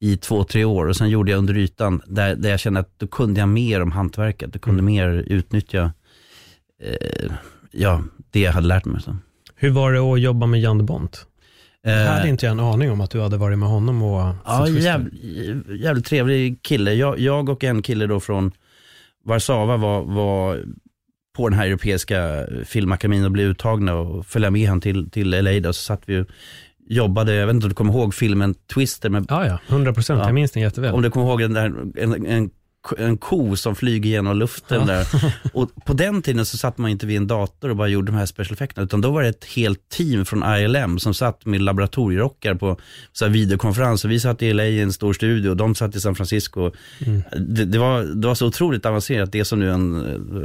[0.00, 2.98] i två, tre år och sen gjorde jag under ytan där, där jag kände att
[2.98, 4.94] då kunde jag mer om hantverket, då kunde mm.
[4.94, 5.92] mer utnyttja
[6.82, 7.30] eh,
[7.70, 9.02] ja, det jag hade lärt mig.
[9.02, 9.16] Så.
[9.56, 11.26] Hur var det att jobba med Jan de Bont?
[11.86, 14.68] Eh, jag hade inte en aning om att du hade varit med honom och Ja,
[14.68, 15.14] jävligt,
[15.80, 16.94] jävligt trevlig kille.
[16.94, 18.52] Jag, jag, och en kille då från
[19.24, 20.64] Warszawa var, var
[21.36, 25.60] på den här europeiska filmakademin och blev uttagna och följde med han till, till LA.
[25.60, 26.26] Då, så satt vi och
[26.88, 29.10] jobbade, jag vet inte om du kommer ihåg filmen Twister?
[29.10, 30.20] Med, ja, ja, 100 procent.
[30.20, 30.94] Ja, jag minns den jätteväl.
[30.94, 31.64] Om du kommer ihåg den där,
[31.96, 32.50] en, en
[32.98, 34.86] en ko som flyger genom luften ja.
[34.86, 35.06] där.
[35.52, 38.18] Och på den tiden så satt man inte vid en dator och bara gjorde de
[38.18, 41.60] här special effekterna, utan då var det ett helt team från ILM som satt med
[41.60, 42.80] laboratorierockar på
[43.12, 44.04] så här videokonferens.
[44.04, 46.70] Och vi satt i LA i en stor studio och de satt i San Francisco.
[47.06, 47.22] Mm.
[47.36, 49.94] Det, det, var, det var så otroligt avancerat, det som nu en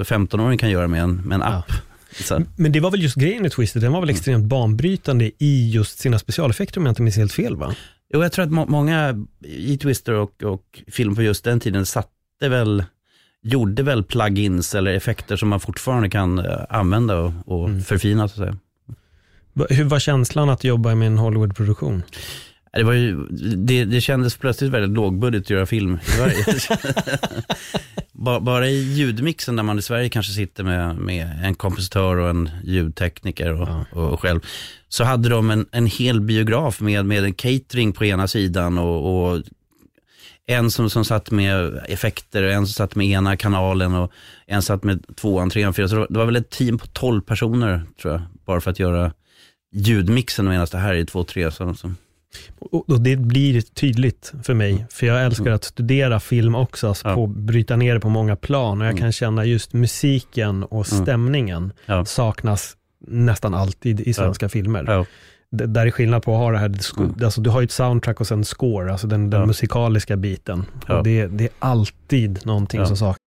[0.03, 1.65] 15-åring kan göra med en, med en app.
[1.67, 1.75] Ja.
[2.19, 2.43] Så.
[2.55, 4.15] Men det var väl just grejen i Twisted, den var väl mm.
[4.15, 7.75] extremt banbrytande i just sina specialeffekter om jag inte minns helt fel va?
[8.13, 11.85] Jo, jag tror att må många i Twister och, och film på just den tiden
[11.85, 12.09] satt
[12.41, 12.83] satte väl,
[13.43, 17.81] gjorde väl plugins eller effekter som man fortfarande kan eh, använda och, och mm.
[17.81, 18.27] förfina.
[18.27, 18.57] Så att säga.
[19.69, 22.03] Hur var känslan att jobba med en Hollywood-produktion?
[22.73, 26.45] Det, var ju, det, det kändes plötsligt väldigt lågbudget att göra film i Sverige.
[28.41, 32.49] bara, i ljudmixen där man i Sverige kanske sitter med, med en kompositör och en
[32.63, 34.01] ljudtekniker och, ja.
[34.01, 34.39] och, själv.
[34.89, 39.31] Så hade de en, en hel biograf med, med en catering på ena sidan och,
[39.31, 39.41] och
[40.51, 44.11] en som, som satt med effekter, en som satt med ena kanalen och
[44.45, 45.89] en satt med tvåan, trean, fyran.
[45.89, 49.13] Så det var väl ett team på tolv personer tror jag, bara för att göra
[49.73, 51.51] ljudmixen medan det här är två, tre.
[51.51, 51.91] Så, så.
[52.59, 55.55] Och det blir tydligt för mig, för jag älskar mm.
[55.55, 57.15] att studera film också, alltså ja.
[57.15, 59.01] på, bryta ner det på många plan och jag mm.
[59.01, 61.03] kan känna just musiken och mm.
[61.03, 62.05] stämningen ja.
[62.05, 64.49] saknas nästan alltid i svenska ja.
[64.49, 65.05] filmer
[65.51, 67.15] där är skillnad på att ha det här, mm.
[67.23, 69.45] alltså du har ju ett soundtrack och sen score, alltså den, den ja.
[69.45, 70.65] musikaliska biten.
[70.87, 70.97] Ja.
[70.97, 72.85] Och det, det är alltid någonting ja.
[72.85, 73.17] som saknas.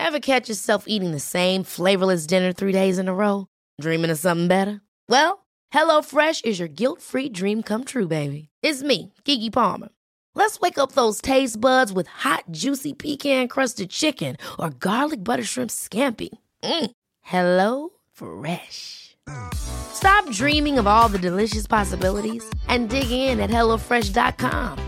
[0.00, 3.46] Have catch yourself eating the same flavorless dinner three days in a row?
[3.82, 4.80] Dreaming of something better?
[5.08, 8.48] Well, hello fresh is your guilt free dream come true baby.
[8.62, 9.88] It's me, Gigi Palmer.
[10.34, 15.44] Let's wake up those taste buds with hot juicy pecan crusted chicken or garlic butter
[15.44, 16.28] shrimp scampi.
[16.62, 16.90] Mm.
[17.22, 19.07] Hello fresh.
[19.54, 24.78] Stop dreaming of all the delicious possibilities and dig in at HelloFresh.com.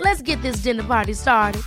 [0.00, 1.62] Let's get this dinner party started.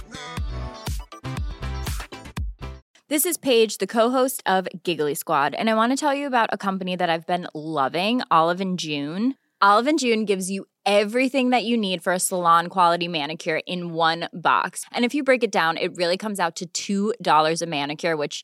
[3.10, 6.50] This is Paige, the co-host of Giggly Squad, and I want to tell you about
[6.52, 9.36] a company that I've been loving, Olive and June.
[9.62, 13.94] Olive and June gives you everything that you need for a salon quality manicure in
[13.94, 14.86] one box.
[14.92, 18.44] And if you break it down, it really comes out to $2 a manicure, which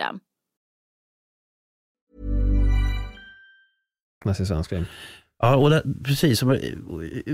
[0.01, 0.19] System.
[4.43, 4.85] I svensk film.
[5.39, 6.43] Ja, och det, precis.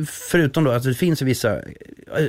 [0.07, 1.61] Förutom då att det finns vissa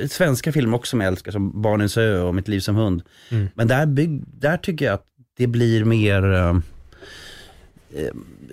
[0.08, 3.02] svenska filmer också som jag älskar, som Barnens ö och Mitt liv som hund.
[3.30, 3.48] Mm.
[3.54, 6.58] Men där, bygg, där tycker jag att det blir mer eh,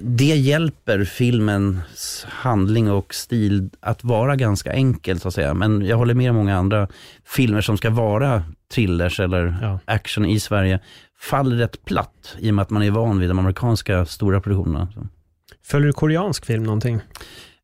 [0.02, 5.54] det hjälper filmens handling och stil att vara ganska enkel så att säga.
[5.54, 6.88] Men jag håller med många andra
[7.26, 8.44] filmer som ska vara
[8.74, 9.80] thrillers eller ja.
[9.86, 10.80] action i Sverige
[11.20, 14.88] faller rätt platt i och med att man är van vid de amerikanska stora produktionerna.
[15.64, 16.96] Följer du koreansk film någonting?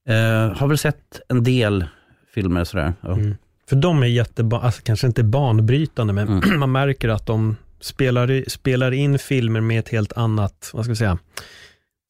[0.09, 1.85] Uh, har väl sett en del
[2.35, 2.93] filmer sådär.
[3.01, 3.13] Ja.
[3.13, 3.35] Mm.
[3.69, 6.59] För de är jätteba, alltså kanske inte banbrytande, men mm.
[6.59, 10.97] man märker att de spelar, spelar in filmer med ett helt annat, vad ska jag
[10.97, 11.17] säga,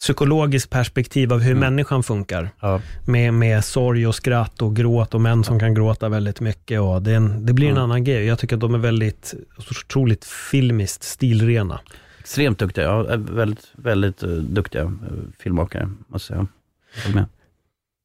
[0.01, 1.59] psykologiskt perspektiv av hur mm.
[1.59, 2.49] människan funkar.
[2.59, 2.81] Ja.
[3.05, 6.81] Med, med sorg och skratt och gråt och män som kan gråta väldigt mycket.
[6.81, 7.83] Och det, en, det blir en mm.
[7.83, 8.25] annan grej.
[8.25, 11.79] Jag tycker att de är väldigt otroligt filmiskt stilrena.
[12.19, 14.91] Extremt duktiga, ja, väldigt, väldigt uh, duktiga uh,
[15.39, 16.47] filmmakare måste jag
[17.03, 17.27] säga.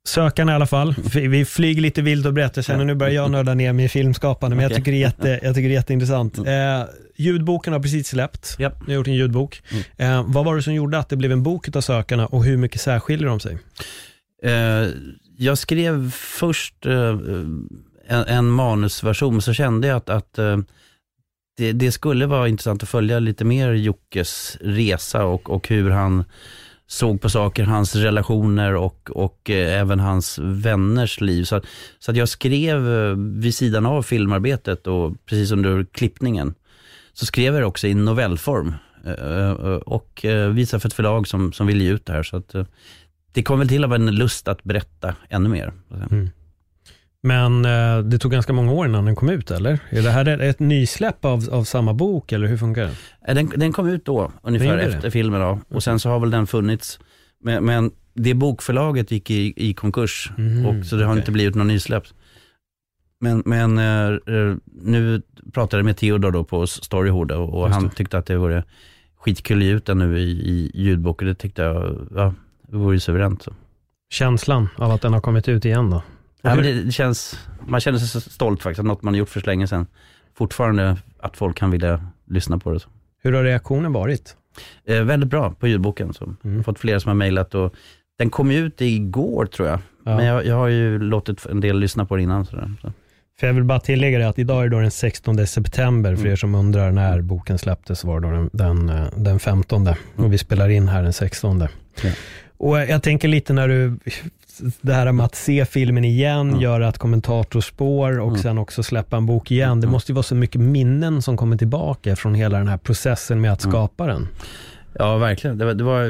[0.06, 0.94] Sökarna i alla fall.
[1.14, 2.38] Vi flyger lite vilt och.
[2.38, 5.00] Jag känner nu börjar jag nörda ner mig i filmskapande, men jag tycker det är,
[5.00, 6.38] jätte, jag tycker det är jätteintressant.
[6.38, 6.44] Eh,
[7.16, 8.56] ljudboken har precis släppt.
[8.60, 8.72] Yep.
[8.86, 9.62] Ni har gjort en ljudbok.
[9.70, 10.18] Mm.
[10.18, 12.56] Eh, vad var det som gjorde att det blev en bok av Sökarna och hur
[12.56, 13.58] mycket särskiljer de sig?
[14.42, 14.88] Eh,
[15.38, 17.18] jag skrev först eh,
[18.08, 20.58] en, en, manusversion, så kände jag att, att eh,
[21.56, 26.24] det, det, skulle vara intressant att följa lite mer Jockes resa och, och hur han
[26.86, 31.44] såg på saker, hans relationer och, och eh, även hans vänners liv.
[31.44, 31.64] Så, att,
[31.98, 36.54] så att jag skrev eh, vid sidan av filmarbetet och precis under klippningen,
[37.12, 41.28] så skrev jag det också i novellform eh, eh och eh, visade för ett förlag
[41.28, 42.22] som, som ville ge ut det här.
[42.22, 42.66] Så att, eh,
[43.32, 45.72] det kom väl till av en lust att berätta ännu mer.
[46.10, 46.30] Mm.
[47.26, 49.78] Men eh, det tog ganska många år innan den kom ut, eller?
[49.90, 52.90] Är det här ett nysläpp av, av samma bok, eller hur funkar
[53.26, 53.34] det?
[53.34, 55.10] Den, den kom ut då, ungefär efter det?
[55.10, 55.40] filmen.
[55.40, 55.58] Då.
[55.68, 56.98] Och sen så har väl den funnits.
[57.42, 61.20] Men, men det bokförlaget gick i, i konkurs, mm, och, så det har okay.
[61.20, 62.04] inte blivit någon nysläpp.
[63.20, 68.18] Men, men uh, nu pratade jag med Theodor då på Storyhood och, och han tyckte
[68.18, 68.64] att det vore
[69.16, 72.34] skitkul att ge ut den nu i, i ljudbok och det tyckte jag, ja,
[72.68, 73.42] det vore suveränt.
[73.42, 73.52] Så.
[74.10, 76.02] Känslan av att den har kommit ut igen då?
[76.46, 79.28] Ja, men det, känns, man känner sig så stolt faktiskt, att något man har gjort
[79.28, 79.86] för så länge sedan,
[80.34, 82.80] fortfarande att folk kan vilja lyssna på det.
[82.80, 82.88] Så.
[83.22, 84.36] Hur har reaktionen varit?
[84.86, 86.14] Eh, väldigt bra på ljudboken.
[86.14, 86.24] Så.
[86.24, 86.36] Mm.
[86.42, 87.74] Jag har fått flera som har mejlat och
[88.18, 89.78] den kom ut igår tror jag.
[90.04, 90.16] Ja.
[90.16, 92.46] Men jag, jag, har ju låtit en del lyssna på det innan.
[92.46, 92.92] Så, så.
[93.40, 96.32] För jag vill bara tillägga det att idag är det den 16 september, för mm.
[96.32, 100.38] er som undrar när boken släpptes var det den, den, eh, den 15 och vi
[100.38, 101.60] spelar in här den 16.
[102.02, 102.10] Ja.
[102.58, 103.98] Och jag tänker lite när du,
[104.80, 106.60] det här med att se filmen igen, mm.
[106.60, 108.42] göra ett kommentatorspår och mm.
[108.42, 109.80] sen också släppa en bok igen.
[109.80, 109.92] Det mm.
[109.92, 113.52] måste ju vara så mycket minnen som kommer tillbaka från hela den här processen med
[113.52, 113.72] att mm.
[113.72, 114.28] skapa den.
[114.92, 115.58] Ja, verkligen.
[115.58, 116.04] Det var, det var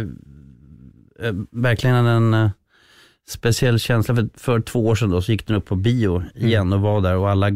[1.23, 2.51] äh, verkligen en äh,
[3.29, 4.15] speciell känsla.
[4.15, 6.73] För, för två år sedan då, så gick den upp på bio igen mm.
[6.73, 7.51] och var där och alla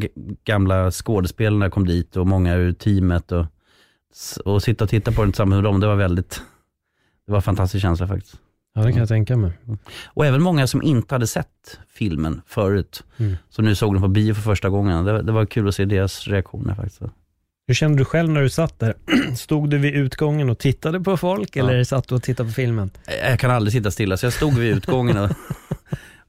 [0.44, 3.32] gamla skådespelarna kom dit och många ur teamet.
[3.32, 3.46] Och,
[4.44, 6.42] och sitta och titta på den tillsammans med dem, det var väldigt,
[7.26, 8.36] det var en fantastisk känsla faktiskt.
[8.74, 9.52] Ja, det kan jag tänka mig.
[10.04, 13.36] Och även många som inte hade sett filmen förut, mm.
[13.48, 15.04] som nu såg den på bio för första gången.
[15.04, 17.02] Det, det var kul att se deras reaktioner faktiskt.
[17.66, 18.94] Hur kände du själv när du satt där?
[19.36, 21.64] Stod du vid utgången och tittade på folk ja.
[21.64, 22.90] eller satt du och tittade på filmen?
[23.22, 25.30] Jag kan aldrig sitta stilla, så jag stod vid utgången och,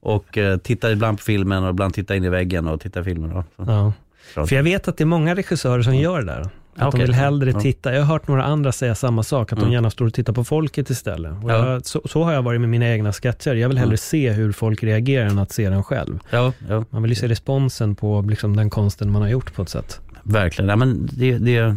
[0.00, 3.10] och uh, tittade ibland på filmen och ibland tittade in i väggen och tittade på
[3.10, 3.44] filmen.
[3.56, 3.92] Ja.
[4.34, 6.50] För jag vet att det är många regissörer som gör det där.
[6.76, 7.00] Att okay.
[7.00, 7.92] de vill hellre titta.
[7.94, 9.70] Jag har hört några andra säga samma sak, att mm.
[9.70, 11.32] de gärna står och tittar på folket istället.
[11.42, 11.72] Ja.
[11.72, 13.54] Jag, så, så, har jag varit med mina egna sketcher.
[13.54, 13.96] Jag vill hellre mm.
[13.96, 16.18] se hur folk reagerar än att se den själv.
[16.30, 16.84] Ja, ja.
[16.90, 20.00] Man vill ju se responsen på liksom, den konsten man har gjort på ett sätt.
[20.22, 20.68] Verkligen.
[20.68, 21.76] Ja, men det, det,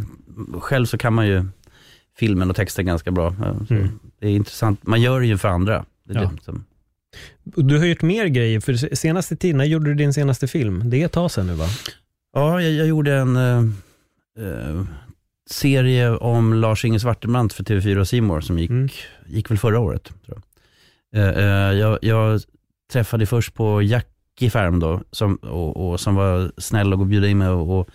[0.60, 1.44] själv så kan man ju
[2.18, 3.34] filmen och texten ganska bra.
[3.70, 3.88] Mm.
[4.20, 4.86] Det är intressant.
[4.86, 5.84] Man gör det ju för andra.
[6.04, 6.30] Det ja.
[6.42, 6.64] som...
[7.44, 10.90] Du har gjort mer grejer, för senaste tiden, när gjorde du din senaste film?
[10.90, 11.66] Det är ett tag sedan nu va?
[12.34, 13.36] Ja, jag, jag gjorde en
[14.38, 14.84] eh,
[15.50, 18.88] serie om Lars-Inge Svartenbrandt för TV4 och Simor som gick, mm.
[19.26, 20.04] gick väl förra året.
[20.04, 20.42] Tror jag.
[21.22, 22.40] Eh, eh, jag, jag
[22.92, 27.38] träffade först på Jackie Färm då, som, och, och, som var snäll och bjöd in
[27.38, 27.88] mig och, och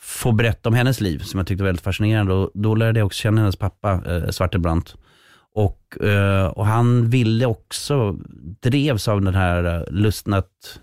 [0.00, 2.32] få berätta om hennes liv som jag tyckte var väldigt fascinerande.
[2.32, 4.96] Och då lärde jag också känna hennes pappa, eh, Svartenbrandt.
[5.54, 8.16] Och, eh, och han ville också,
[8.60, 10.80] drevs av den här eh, lusten att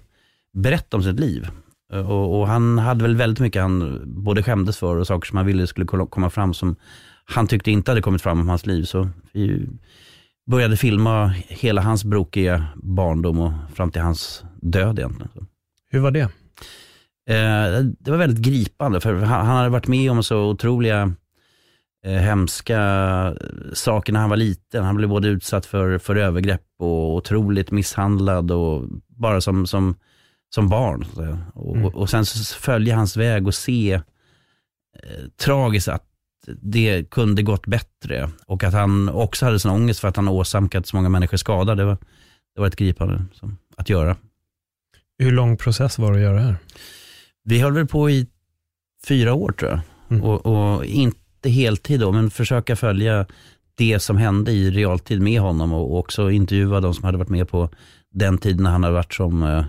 [0.54, 1.48] berätta om sitt liv.
[1.94, 5.38] Eh, och, och, han hade väl väldigt mycket han både skämdes för och saker som
[5.38, 6.76] han ville skulle komma fram som
[7.26, 8.84] han tyckte inte hade kommit fram om hans liv.
[8.84, 9.68] Så vi
[10.52, 15.48] började filma hela hans brokiga barndom och fram till hans död egentligen.
[15.90, 16.30] Hur var det?
[17.30, 21.14] Eh, det var väldigt gripande för han, han hade varit med om så otroliga
[22.06, 23.34] eh, hemska
[23.74, 24.84] saker när han var liten.
[24.84, 29.96] Han blev både utsatt för, för övergrepp och otroligt misshandlad och bara som, som
[30.56, 31.06] som barn.
[31.54, 31.86] Och, mm.
[31.86, 32.26] och, sen
[32.60, 36.04] följa hans väg och se eh, tragiskt att
[36.62, 40.88] det kunde gått bättre och att han också hade sån ångest för att han åsamkat
[40.88, 41.76] så många människor skada.
[41.76, 41.98] Det var,
[42.56, 44.16] det var ett gripande så, att göra.
[45.20, 46.56] Hur lång process var det att göra det här?
[47.44, 48.28] Vi höll väl på i
[49.08, 49.80] fyra år tror jag.
[50.10, 50.24] Mm.
[50.24, 53.26] Och, och, inte heltid då, men försöka följa
[53.76, 57.50] det som hände i realtid med honom och också intervjua de som hade varit med
[57.50, 57.70] på
[58.14, 59.66] den tiden när han hade varit som eh,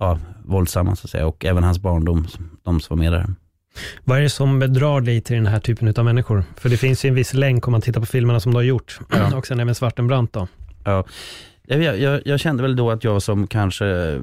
[0.00, 2.26] ja, våldsamma så att säga och även hans barndom,
[2.64, 3.26] de som var med där.
[4.04, 6.44] Vad är det som drar dig till den här typen av människor?
[6.56, 8.62] För det finns ju en viss länk om man tittar på filmerna som du har
[8.62, 9.36] gjort ja.
[9.36, 10.48] och sen även Svartenbrandt då.
[10.84, 11.04] Ja,
[11.66, 14.20] jag, jag, jag, kände väl då att jag som kanske,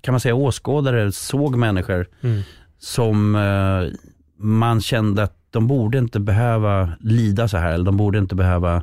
[0.00, 2.42] kan man säga åskådare, såg människor mm.
[2.78, 3.98] som eh,
[4.38, 8.82] man kände att de borde inte behöva lida så här, eller de borde inte behöva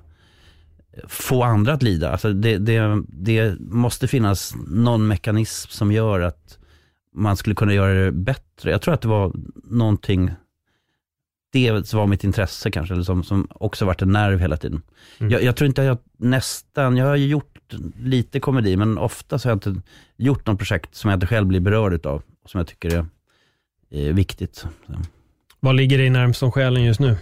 [1.08, 2.12] få andra att lida.
[2.12, 6.58] Alltså det, det, det måste finnas någon mekanism som gör att
[7.16, 8.72] man skulle kunna göra det bättre.
[8.72, 9.34] Jag tror att det var
[9.64, 10.32] någonting,
[11.52, 14.82] det var mitt intresse kanske, eller som, som också varit en nerv hela tiden.
[15.20, 15.32] Mm.
[15.32, 17.60] Jag, jag, tror inte jag nästan, jag har ju gjort
[18.04, 19.82] lite komedi, men ofta så har jag inte
[20.18, 23.06] gjort något projekt som jag inte själv blir berörd av, som jag tycker är,
[23.90, 24.66] är viktigt.
[25.60, 27.18] Vad ligger dig närmst om själen just nu?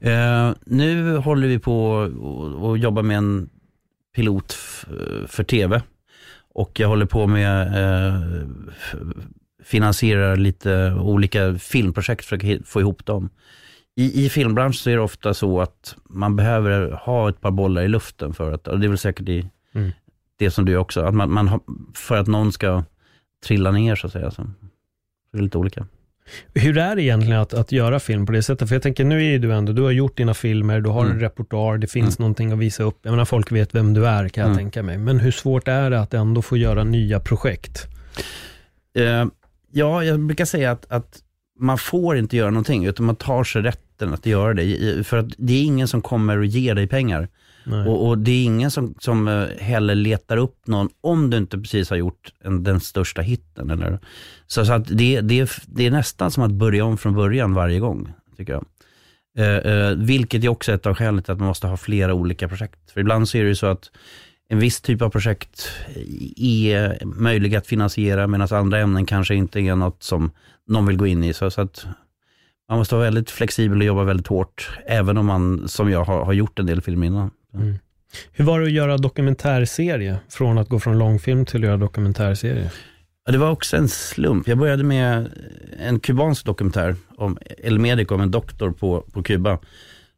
[0.00, 3.50] Eh, nu håller vi på och, och jobbar med en
[4.16, 4.52] pilot
[5.26, 5.82] för tv.
[6.54, 8.22] Och jag håller på med eh,
[9.64, 13.30] finansierar lite olika filmprojekt för att få ihop dem.
[13.96, 17.82] I, I filmbranschen så är det ofta så att man behöver ha ett par bollar
[17.82, 19.90] i luften för att, och det är väl säkert i Mm.
[20.36, 21.60] det som du också, att man, man
[21.94, 22.84] för att någon ska
[23.46, 24.30] trilla ner så att säga.
[24.30, 24.42] Så,
[25.32, 25.86] det är lite olika.
[26.54, 28.68] Hur är det egentligen att, att göra film på det sättet?
[28.68, 31.06] För jag tänker, nu är du ändå, du har gjort dina filmer, du har en
[31.10, 31.20] Mm.
[31.20, 32.22] repertoar, det finns Mm.
[32.24, 32.98] någonting att visa upp.
[33.02, 34.56] Jag menar, folk vet vem du är kan jag Mm.
[34.58, 34.98] tänka mig.
[34.98, 37.86] Men hur svårt är det att ändå få göra nya projekt?
[38.96, 39.26] Eh,
[39.72, 41.18] ja, jag brukar säga att, att
[41.60, 45.06] man får inte göra någonting, utan man tar sig rätten att göra det.
[45.06, 47.28] För att det är ingen som kommer och ger dig pengar.
[47.72, 51.58] Och, och det är ingen som, som eh, heller letar upp någon om du inte
[51.58, 53.70] precis har gjort en, den största hitten.
[53.70, 53.98] Eller?
[54.46, 57.78] Så, så att det, det, det är nästan som att börja om från början varje
[57.78, 58.64] gång, tycker jag.
[59.38, 62.48] Eh, eh, vilket är också ett av skälen till att man måste ha flera olika
[62.48, 62.90] projekt.
[62.90, 63.90] För ibland så är det ju så att
[64.48, 65.68] en viss typ av projekt
[66.36, 70.30] är möjliga att finansiera medan andra ämnen kanske inte är något som
[70.66, 71.32] någon vill gå in i.
[71.32, 71.86] Så, så att
[72.68, 76.24] man måste vara väldigt flexibel och jobba väldigt hårt, även om man, som jag, har,
[76.24, 77.30] har gjort en del film innan.
[78.32, 80.16] Hur var det att göra dokumentärserie?
[80.28, 82.70] Från att gå från långfilm till att göra dokumentärserie?
[83.26, 84.48] Ja, det var också en slump.
[84.48, 85.28] Jag började med
[85.78, 89.58] en kubansk dokumentär om El Medico, om en doktor på, på Kuba.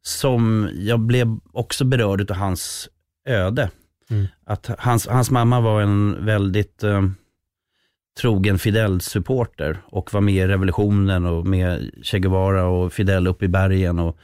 [0.02, 2.88] Som jag blev också berörd av hans
[3.28, 3.70] öde.
[4.10, 4.26] Mm.
[4.46, 7.02] Att hans, hans mamma var en väldigt eh,
[8.20, 13.48] trogen Fidel-supporter och var med i revolutionen och med Che Guevara och Fidel upp i
[13.48, 14.18] bergen och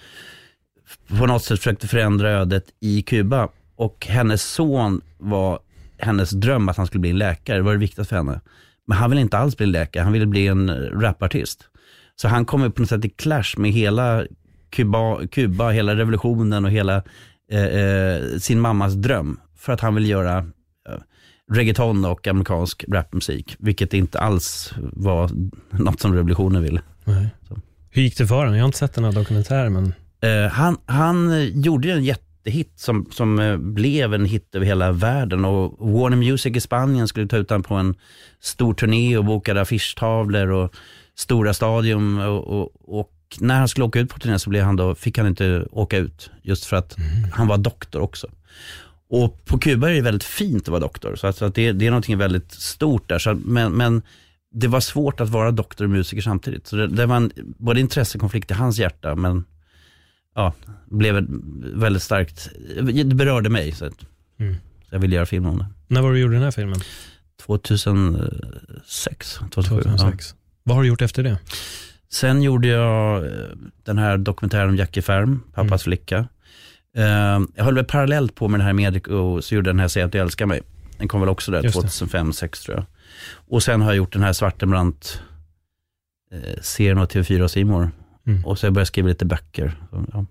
[1.19, 3.49] på något sätt försökte förändra ödet i Kuba.
[3.77, 5.59] Och hennes son var
[5.99, 8.41] hennes dröm att han skulle bli en läkare, det var det viktigaste för henne.
[8.87, 10.71] Men han ville inte alls bli läkare, han ville bli en
[11.01, 11.69] rapartist.
[12.17, 14.25] Så han kom ju på något sätt i clash med hela
[14.71, 17.03] Kuba, Kuba hela revolutionen och hela
[17.53, 19.41] eh, eh, sin mammas dröm.
[19.57, 21.01] För att han ville göra eh,
[21.53, 23.57] reggaeton och amerikansk rapmusik.
[23.59, 25.31] Vilket inte alls var
[25.71, 26.81] något som revolutionen ville.
[27.05, 27.29] Nej.
[27.91, 28.55] Hur gick det för honom?
[28.55, 32.73] Jag har inte sett den här dokumentären, men Eh, han, han eh, gjorde en jättehit
[32.77, 37.27] som, som eh, blev en hit över hela världen och Warner Music i Spanien skulle
[37.29, 37.95] ta ut honom på en
[38.41, 40.75] stor turné och bokade affischtavlor och
[41.15, 44.77] stora stadium och, och, och när han skulle åka ut på turné så blev han
[44.77, 46.97] då, fick han inte åka ut just för att
[47.33, 48.27] han var doktor också.
[49.11, 51.73] Och på Kuba är det väldigt fint att vara doktor, så att, så att det,
[51.73, 53.19] det är någonting väldigt stort där.
[53.19, 54.03] Så, att- men, men
[54.55, 56.67] det var svårt att vara doktor och musiker samtidigt.
[56.67, 59.45] Så det, det var en, både intressekonflikt i hans hjärta, men
[60.37, 60.53] ja,
[60.87, 61.27] blev
[61.75, 62.49] väldigt starkt,
[63.05, 63.73] det berörde mig.
[63.73, 63.95] Så att,
[64.39, 64.55] Mm.
[64.89, 65.67] så jag ville göra film om det.
[65.89, 66.81] när var du gjorde den här filmen?
[67.43, 69.77] 2006, 2007.
[69.77, 69.83] Ja.
[69.99, 70.35] 2006.
[70.63, 71.39] Vad har du gjort efter det?
[72.13, 73.31] Sen gjorde jag eh,
[73.85, 75.79] den här dokumentären om Jackie Färm, pappas Mm.
[75.79, 76.29] flicka.
[76.97, 77.05] Eh,
[77.55, 80.03] jag höll väl parallellt på med den här med och så gjorde den här Säg
[80.03, 80.61] att du älskar mig.
[80.99, 81.81] Den kom väl också där Just det.
[81.83, 82.85] 2005 2006 tror jag.
[83.49, 85.21] Och sen har jag gjort den här Svartenbrandt
[86.33, 86.39] eh,
[86.99, 87.91] av TV4 och Simor.
[88.27, 88.45] Mm.
[88.47, 89.77] Och så har jag skriva lite böcker.
[89.91, 90.27] Så, ja.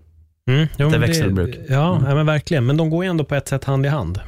[0.50, 1.58] Mm, jo, men växelbruk.
[1.68, 2.08] Ja, Mm.
[2.08, 2.66] ja, men verkligen.
[2.66, 4.20] Men de går ju ändå på ett sätt hand i hand.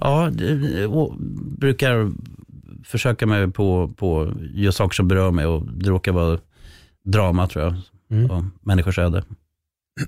[0.00, 1.14] Ja, det, och
[1.58, 2.12] brukar
[2.84, 6.38] försöka mig på, på göra saker som berör mig och det råkar vara
[7.04, 7.74] drama tror jag.
[8.10, 8.30] Mm.
[8.30, 9.24] Och människors öde.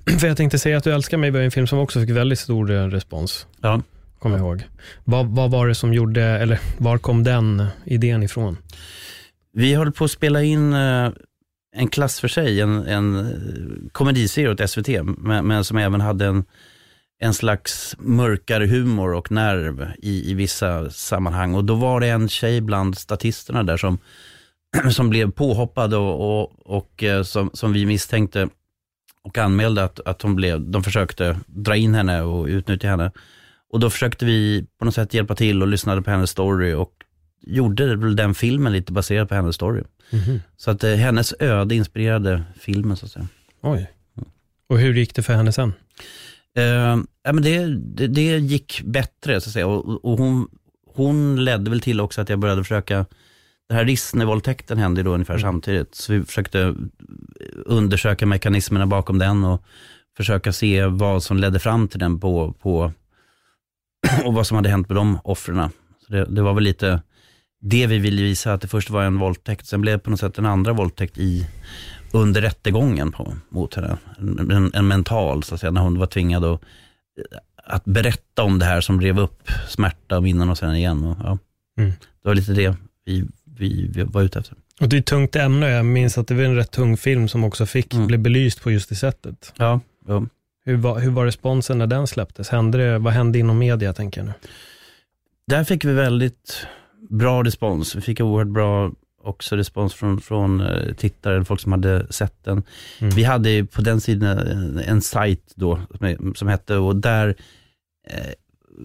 [0.20, 2.38] För jag tänkte säga att du älskar mig var en film som också fick väldigt
[2.38, 3.46] stor eh, respons.
[3.60, 3.82] Ja.
[4.18, 4.64] Kommer jag ihåg.
[5.04, 8.56] Vad, vad var det som gjorde, eller var kom den idén ifrån?
[9.52, 11.08] Vi håller på att spela in eh,
[11.74, 16.44] en klass för sig, en, en komediserie åt SVT, men, men som även hade en,
[17.18, 21.54] en slags mörkare humor och nerv i, i vissa sammanhang.
[21.54, 23.98] Och då var det en tjej bland statisterna där som,
[24.90, 28.48] som blev påhoppad och, och, och eh, som, som vi misstänkte
[29.24, 33.12] och anmälde att, att hon blev, de försökte dra in henne och utnyttja henne.
[33.70, 37.03] Och då försökte vi på något sätt hjälpa till och lyssnade på hennes story och
[37.46, 39.82] gjorde den filmen lite baserad på hennes story.
[40.10, 40.40] Mhm.
[40.56, 43.28] Så att eh, hennes öde inspirerade filmen så att säga.
[43.60, 43.90] Oj.
[44.68, 45.72] Och hur gick det för henne sen?
[46.56, 46.64] Eh,
[47.22, 50.48] ja, men det, det, det gick bättre så att säga och, och hon,
[50.94, 53.06] hon ledde väl till också att jag började försöka
[53.68, 55.42] den här Rissne-våldtäkten hände då ungefär Mm.
[55.42, 55.94] samtidigt.
[55.94, 56.74] Så vi försökte
[57.66, 59.62] undersöka mekanismerna bakom den och
[60.16, 62.92] försöka se vad som ledde fram till den på, på
[64.24, 65.70] och vad som hade hänt med de offren.
[66.06, 67.02] Så det, det var väl lite
[67.66, 70.20] det vi ville visa, att det först var en våldtäkt, sen blev det på något
[70.20, 71.46] sätt en andra våldtäkt i,
[72.12, 73.96] under rättegången på, mot henne.
[74.18, 76.60] En, en, en mental, så att säga, när hon var tvingad att,
[77.64, 81.04] att berätta om det här som rev upp smärta och minnen och sen igen.
[81.04, 81.38] Och, ja.
[81.78, 81.90] Mm.
[82.22, 84.56] Det var lite det vi, vi, vi var ute efter.
[84.80, 85.70] Och det är ett tungt ämne.
[85.70, 88.06] Jag minns att det var en rätt tung film som också fick, Mm.
[88.06, 89.52] blev belyst på just det sättet.
[89.56, 90.26] Ja, ja.
[90.64, 92.48] Hur var, hur var responsen när den släpptes?
[92.48, 94.32] Hände det, vad hände inom media, tänker jag nu?
[95.46, 96.66] Där fick vi väldigt
[97.10, 97.94] bra respons.
[97.94, 98.92] Vi fick oerhört bra
[99.24, 102.62] också respons från, från eh, tittare, folk som hade sett den.
[103.00, 103.14] Mm.
[103.14, 105.80] Vi hade på den sidan en, en sajt då
[106.34, 107.34] som, hette, och där
[108.08, 108.32] eh,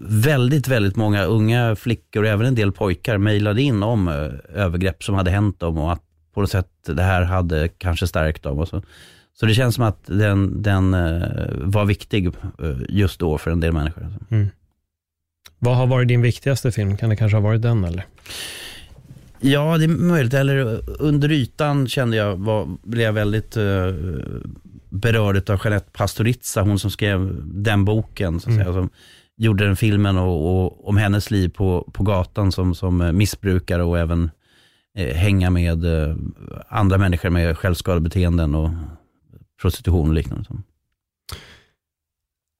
[0.04, 5.04] väldigt, väldigt många unga flickor och även en del pojkar mejlade in om eh, övergrepp
[5.04, 6.02] som hade hänt dem och att
[6.34, 8.58] på något sätt det här hade kanske stärkt dem.
[8.58, 8.82] Och så.
[9.34, 13.60] så det känns som att den, den eh, var viktig eh, just då för en
[13.60, 14.06] del människor.
[15.62, 16.96] Vad har varit din viktigaste film?
[16.96, 18.06] Kan det kanske ha varit den eller?
[19.40, 20.34] Ja, det är möjligt.
[20.34, 23.94] Eller under ytan kände jag, var, blev jag väldigt uh,
[24.88, 28.64] berörd av Jeanette Pastoriza, hon som skrev den boken, så att Mm.
[28.64, 28.90] säga, som
[29.36, 33.82] gjorde den filmen och, och, om hennes liv på, på gatan som, som eh, missbrukare
[33.82, 34.30] och även
[34.96, 36.16] eh, hänga med eh,
[36.68, 38.70] andra människor med självskadebeteenden och
[39.62, 40.48] prostitution och liknande.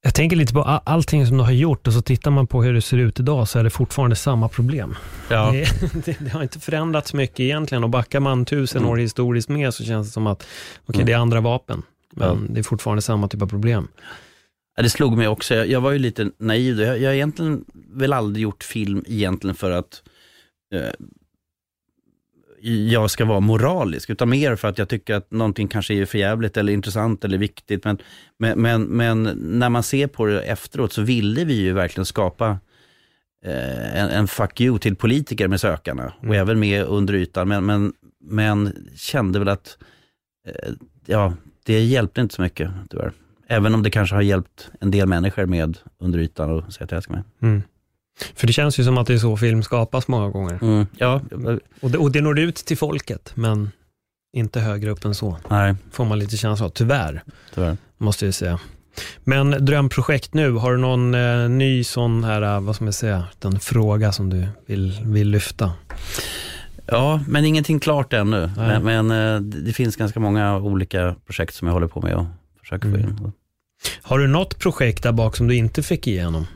[0.03, 2.73] Jag tänker lite på allting som du har gjort och så tittar man på hur
[2.75, 4.97] det ser ut idag så är det fortfarande samma problem.
[5.31, 9.49] Ja, Det, det, det har inte förändrats mycket egentligen och backar man tusen år historiskt
[9.49, 10.47] med så känns det som att
[10.87, 11.07] okej, Mm.
[11.07, 11.83] det är andra vapen.
[12.13, 12.39] Men Ja.
[12.55, 13.89] det är fortfarande samma typ av problem.
[14.77, 15.55] Ja, det slog mig också.
[15.55, 16.81] Jag, jag var ju lite naiv.
[16.81, 20.03] Jag, jag har egentligen väl aldrig gjort film egentligen för att
[20.75, 20.81] eh,
[22.63, 26.57] jag ska vara moralisk, utan mer för att jag tycker att någonting kanske är förjävligt
[26.57, 27.85] eller intressant eller viktigt.
[27.85, 27.99] Men,
[28.39, 32.59] men, men, men när man ser på det efteråt så ville vi ju verkligen skapa
[33.45, 36.37] eh, en, en fuck you till politiker med sökarna och Mm.
[36.41, 37.49] även med under ytan.
[37.49, 37.93] Men, men,
[38.25, 39.79] men kände väl att
[40.49, 40.73] eh,
[41.07, 41.35] ja,
[41.65, 43.13] det hjälpte inte så mycket tyvärr.
[43.49, 46.91] Även om det kanske har hjälpt en del människor med under ytan och säga att
[46.91, 47.23] jag älskar mig.
[47.43, 47.63] Mm.
[48.35, 50.59] För det känns ju som att det är så film skapas många gånger.
[50.62, 50.87] Mm.
[50.97, 51.21] Ja,
[51.83, 53.71] Och det, och det når ut till folket, men
[54.37, 55.37] inte högre upp än så.
[55.51, 57.23] nej, Får man lite känsla av, tyvärr,
[57.55, 57.77] tyvärr.
[57.99, 58.59] måste jag säga.
[59.25, 63.25] Men drömprojekt nu, har du någon eh, ny sån här, eh, vad ska man säga,
[63.39, 65.73] den fråga som du vill, vill lyfta?
[66.87, 68.51] Ja, men ingenting klart ännu.
[68.57, 68.81] Nej.
[68.81, 72.14] Men, men eh, det det finns ganska många olika projekt som jag håller på med
[72.14, 72.27] och
[72.61, 73.11] försöker få Mm.
[73.11, 73.33] in.
[74.03, 76.47] Har du något projekt där bak som du inte fick igenom?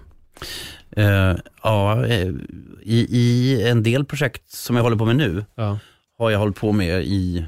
[0.97, 5.79] Eh, ja, i, i en del projekt som jag håller på med nu Ja.
[6.19, 7.45] har jag hållit på med i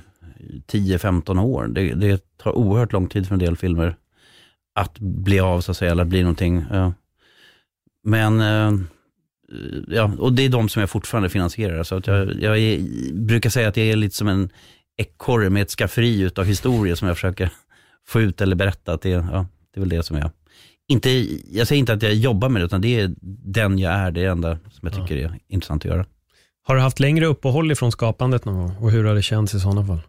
[0.67, 1.67] 10-15 år.
[1.67, 3.97] Det, det tar oerhört lång tid för en del filmer
[4.75, 6.65] att bli av så att säga, eller bli någonting.
[6.71, 6.93] Ja.
[8.05, 8.73] Men, eh,
[9.89, 11.83] ja, och det är de som jag fortfarande finansierar.
[11.83, 12.81] Så att jag, jag är,
[13.13, 14.51] brukar säga att jag är lite som en
[14.97, 17.51] ekorre med ett skafferi utav historier som jag försöker
[18.07, 18.93] få ut eller berätta.
[18.93, 20.31] Att det, ja, det är väl det som jag,
[20.89, 21.11] inte,
[21.51, 23.14] jag säger inte att jag jobbar med det, utan det är
[23.45, 26.07] den jag är, det är det enda som jag tycker är intressant att göra.
[26.66, 28.76] Har du haft längre uppehåll ifrån skapandet någon gång?
[28.80, 30.01] Och hur har det känts i sådana fall?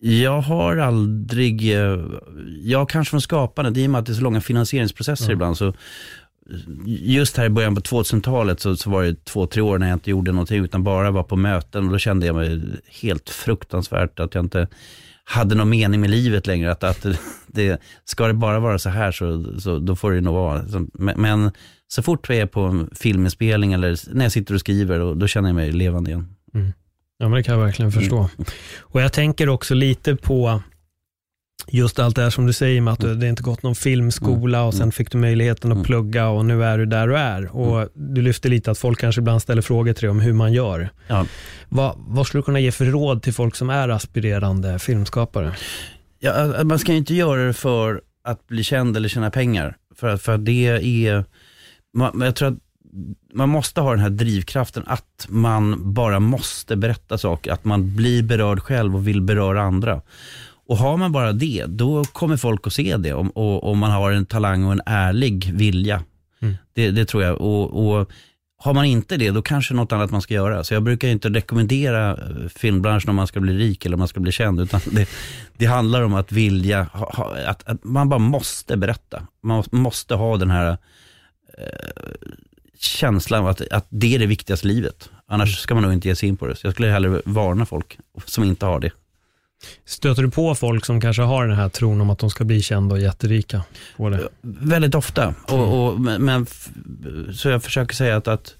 [0.00, 2.00] Jag har aldrig, eh,
[2.62, 5.32] jag kanske från skapandet, i och med att det är så långa finansieringsprocesser Ja.
[5.32, 5.74] ibland, så
[6.86, 9.96] just här i början på 2000-talet så, så var det två, tre år när jag
[9.96, 12.60] inte gjorde någonting utan bara var på möten och då kände jag mig
[13.02, 14.68] helt fruktansvärt att jag inte
[15.28, 16.72] hade någon mening med livet längre.
[16.72, 17.06] Att, att
[17.46, 20.64] det, ska det bara vara så här så, så då får det nog vara.
[21.16, 21.50] Men,
[21.88, 25.26] så fort vi är på en filminspelning eller när jag sitter och skriver, då, då
[25.26, 26.34] känner jag mig levande igen.
[27.18, 28.30] Ja, men det kan jag verkligen förstå.
[28.80, 30.62] Och jag tänker också lite på
[31.66, 34.62] just allt det här som du säger med att du, det inte gått någon filmskola
[34.64, 34.92] och sen Mm.
[34.92, 35.84] fick du möjligheten att Mm.
[35.84, 37.56] plugga och nu är du där du är.
[37.56, 40.52] Och du lyfter lite att folk kanske ibland ställer frågor till dig om hur man
[40.52, 40.90] gör.
[41.06, 41.26] Ja.
[41.68, 45.52] Vad, vad skulle du kunna ge för råd till folk som är aspirerande filmskapare?
[46.18, 49.76] Ja, man ska inte göra det för att bli känd eller tjäna pengar.
[49.96, 50.66] För, för det
[51.06, 51.24] är,
[51.94, 52.58] man, jag tror att
[53.34, 58.22] man måste ha den här drivkraften att man bara måste berätta saker, att man blir
[58.22, 60.00] berörd själv och vill beröra andra.
[60.68, 63.90] Och har man bara det, då kommer folk att se det om, och, om man
[63.90, 66.02] har en talang och en ärlig vilja.
[66.40, 66.56] Mm.
[66.72, 67.40] Det, det tror jag.
[67.40, 68.10] Och, och
[68.58, 70.64] har man inte det, då kanske något annat man ska göra.
[70.64, 74.08] Så jag brukar inte rekommendera eh, filmbranschen om man ska bli rik eller om man
[74.08, 75.08] ska bli känd, utan det,
[75.56, 79.26] det handlar om att vilja, ha, att, att man bara måste berätta.
[79.42, 80.70] Man måste ha den här
[81.58, 81.66] eh,
[82.78, 85.10] känslan att, att det är det viktigaste livet.
[85.26, 86.56] Annars ska man nog inte ge sig in på det.
[86.56, 88.90] Så jag skulle hellre varna folk som inte har det.
[89.84, 92.62] Stöter du på folk som kanske har den här tron om att de ska bli
[92.62, 93.62] kända och jätterika?
[93.96, 94.28] På det?
[94.40, 95.34] Väldigt ofta.
[95.48, 96.46] Och, och, men, men,
[97.34, 98.54] så jag försöker säga att, att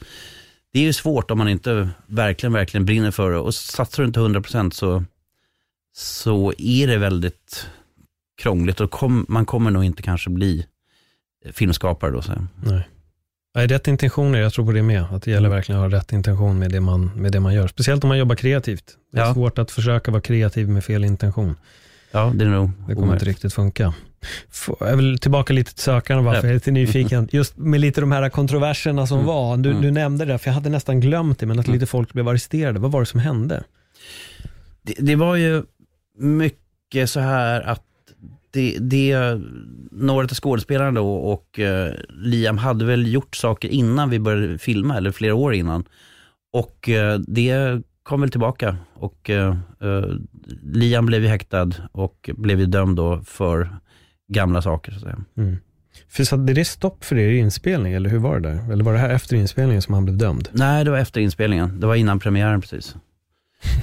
[0.72, 3.38] det är ju svårt om man inte verkligen, verkligen brinner för det.
[3.38, 5.05] Och satsar du inte 100% så,
[5.96, 7.66] så är det väldigt
[8.42, 10.66] krångligt och kom, man kommer nog inte kanske bli
[11.53, 12.22] filmskapare då.
[12.22, 12.32] Så.
[12.64, 12.88] Nej.
[13.59, 15.04] Nej, rätt intentioner, jag tror på det med.
[15.12, 17.68] Att det gäller verkligen att ha rätt intention med det man, med det man gör.
[17.68, 18.84] Speciellt om man jobbar kreativt.
[19.12, 19.34] Det är Ja.
[19.34, 21.56] svårt att försöka vara kreativ med fel intention.
[22.11, 23.22] Ja, det är nog Det kommer omöjligt.
[23.22, 23.94] inte riktigt funka.
[24.80, 26.40] Jag vill tillbaka lite till sökaren bara, Ja.
[26.40, 27.28] för jag är lite nyfiken.
[27.32, 29.26] Just med lite de här kontroverserna som Mm.
[29.26, 29.56] var.
[29.56, 29.82] Du, Mm.
[29.82, 31.74] du nämnde det, för jag hade nästan glömt det, men att Mm.
[31.74, 32.78] lite folk blev arresterade.
[32.80, 33.64] Vad var det som hände?
[34.82, 35.62] Det, det var ju
[36.18, 37.82] mycket så här att
[38.59, 39.40] det, det,
[39.90, 44.96] några av skådespelarna då och eh, Liam hade väl gjort saker innan vi började filma,
[44.96, 45.84] eller flera år innan.
[46.52, 50.04] Och eh, det kom väl tillbaka och eh, eh,
[50.62, 53.68] Liam blev ju häktad och blev ju dömd då för
[54.32, 54.92] gamla saker.
[54.92, 55.18] Så att säga.
[55.36, 55.56] Mm.
[56.09, 58.72] För satte det stopp för er inspelning, eller hur var det där?
[58.72, 60.48] Eller var det här efter inspelningen som han blev dömd?
[60.52, 61.80] Nej, det var efter inspelningen.
[61.80, 62.96] Det var innan premiären precis.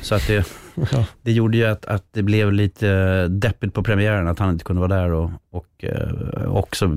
[0.01, 0.47] Så att det,
[0.91, 1.05] Ja.
[1.21, 4.80] det gjorde ju att, att det blev lite deppigt på premiären att han inte kunde
[4.88, 6.88] vara där och, och eh, också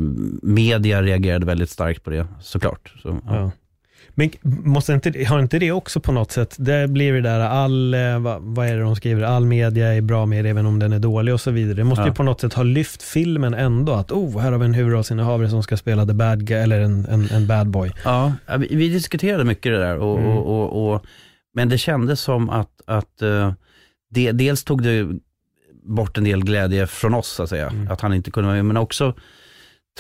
[0.43, 2.93] media reagerade väldigt starkt på det såklart.
[3.03, 3.35] Så, ja.
[3.37, 3.51] Ja.
[4.15, 7.95] Men måste inte, har inte det också på något sätt, det blir det där all,
[7.95, 10.93] eh, vad, vad är det de skriver, all media är bra med även om den
[10.93, 11.75] är dålig och så vidare.
[11.75, 12.09] Det måste Ja.
[12.09, 15.51] ju på något sätt ha lyft filmen ändå, att oh, här har vi en huvudrollsinnehavare
[15.51, 17.91] som ska spela the bad guy, eller en, en, en bad boy.
[18.05, 20.31] Ja, vi, vi diskuterade mycket det där, och, Mm.
[20.31, 21.05] och, och, och,
[21.55, 23.53] men det kändes som att, att eh,
[24.11, 25.09] det, dels tog det
[25.83, 27.91] bort en del glädje från oss, så att säga, Mm.
[27.91, 29.15] att han inte kunde vara med, men också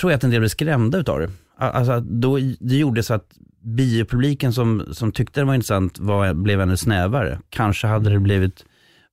[0.00, 1.30] tror jag att en del blev skrämda utav det.
[1.58, 3.26] Alltså, då, det gjorde så att
[3.60, 7.40] biopubliken som, som tyckte det var intressant var, blev ännu snävare.
[7.50, 8.64] Kanske hade det blivit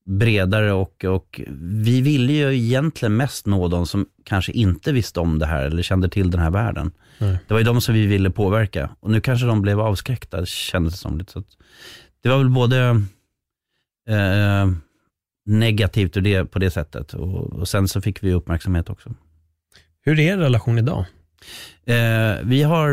[0.05, 1.41] bredare och, och
[1.83, 5.83] vi ville ju egentligen mest nå de som kanske inte visste om det här eller
[5.83, 6.91] kände till den här världen.
[7.17, 7.37] Nej.
[7.47, 10.93] Det var ju de som vi ville påverka och nu kanske de blev avskräckta kändes
[10.93, 11.17] det som.
[11.17, 11.31] Lite.
[11.31, 11.43] Så
[12.25, 12.77] det var väl både
[14.09, 14.69] eh,
[15.45, 19.13] negativt ur det, på det sättet och, och sen så fick vi uppmärksamhet också.
[20.01, 21.05] Hur är er relation idag?
[21.85, 22.89] Eh, vi har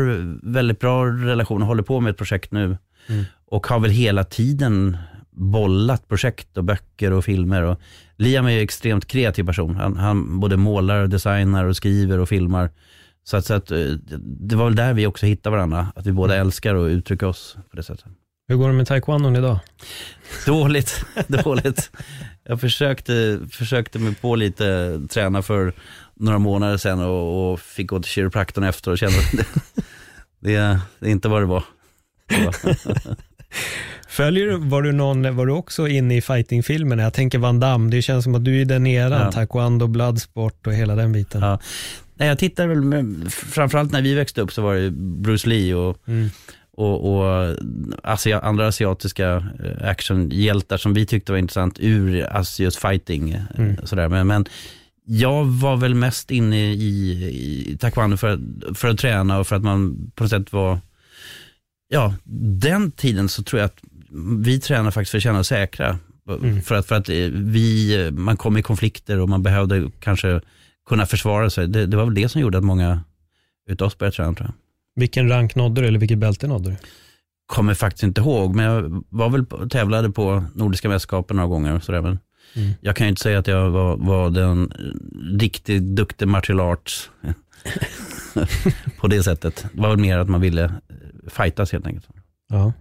[0.51, 2.77] väldigt bra relation och håller på med ett projekt nu
[3.07, 3.23] Mm.
[3.45, 4.97] och har väl hela tiden
[5.31, 7.61] bollat projekt och böcker och filmer.
[7.61, 7.79] Och
[8.17, 9.75] Liam är ju extremt kreativ person.
[9.75, 12.69] Han, han både målar, designar och skriver och filmar.
[13.23, 13.77] Så att, så att eh,
[14.19, 17.57] det var väl där vi också hittade varandra, att vi båda älskar att uttrycka oss
[17.69, 18.05] på det sättet.
[18.53, 19.59] Hur går det med taekwondon idag?
[20.45, 21.91] Dåligt, dåligt.
[22.43, 25.73] Jag försökte, försökte mig på lite träna för
[26.15, 29.45] några månader sedan och, och fick gå till kiropraktorn efter och kände att det,
[30.53, 31.63] det, det inte vad det var.
[32.29, 33.15] Det var-
[34.07, 37.03] Följer du, var du, någon, var du också inne i fightingfilmerna?
[37.03, 39.31] Jag tänker Van Damme, det känns som att du är den eran, Ja.
[39.31, 41.41] taekwondo, bloodsport och hela den biten.
[41.41, 41.59] Ja.
[42.15, 45.75] Nej, jag tittar väl, med, framförallt när vi växte upp så var det Bruce Lee
[45.75, 46.29] och, Mm.
[46.77, 47.55] Och, och
[48.03, 52.27] asia, andra asiatiska eh, actionhjältar som vi tyckte var intressant ur
[52.59, 53.31] just fighting.
[53.31, 53.75] eh, Mm.
[53.83, 54.09] Sådär.
[54.09, 54.45] Men, men
[55.05, 57.11] jag var väl mest inne i,
[57.73, 60.79] i taekwondo för, att- för att träna och för att man på något sätt var,
[61.87, 62.15] ja,
[62.59, 63.79] den tiden så tror jag att
[64.43, 65.99] vi tränade faktiskt för att känna oss säkra.
[66.29, 66.61] Mm.
[66.61, 70.41] För att, för att eh, vi, man kom i konflikter och man behövde kanske
[70.89, 71.67] kunna försvara sig.
[71.67, 73.01] Det, det var väl det som gjorde att många
[73.69, 74.53] utav oss började träna tror jag.
[74.95, 76.75] Vilken rank nådde du eller vilket bälte nådde du?
[77.45, 81.79] Kommer faktiskt inte ihåg, men jag var väl på, tävlade på Nordiska mästerskapen några gånger.
[81.79, 82.19] Sådär, men
[82.55, 82.71] Mm.
[82.81, 84.71] Jag kan ju inte säga att jag var, var den
[85.39, 87.09] riktigt duktig martial arts
[88.99, 89.65] på det sättet.
[89.73, 90.71] Det var väl mer att man ville eh,
[91.29, 92.07] fightas helt enkelt.
[92.49, 92.73] Ja.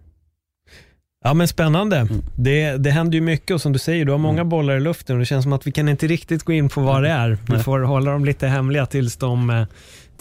[1.25, 1.97] Ja men spännande.
[1.97, 2.23] Mm.
[2.37, 4.49] Det, det händer ju mycket och som du säger, du har många Mm.
[4.49, 6.81] bollar i luften och det känns som att vi kan inte riktigt gå in på
[6.81, 7.39] vad det är.
[7.49, 9.67] Vi får hålla dem lite hemliga tills de, eh,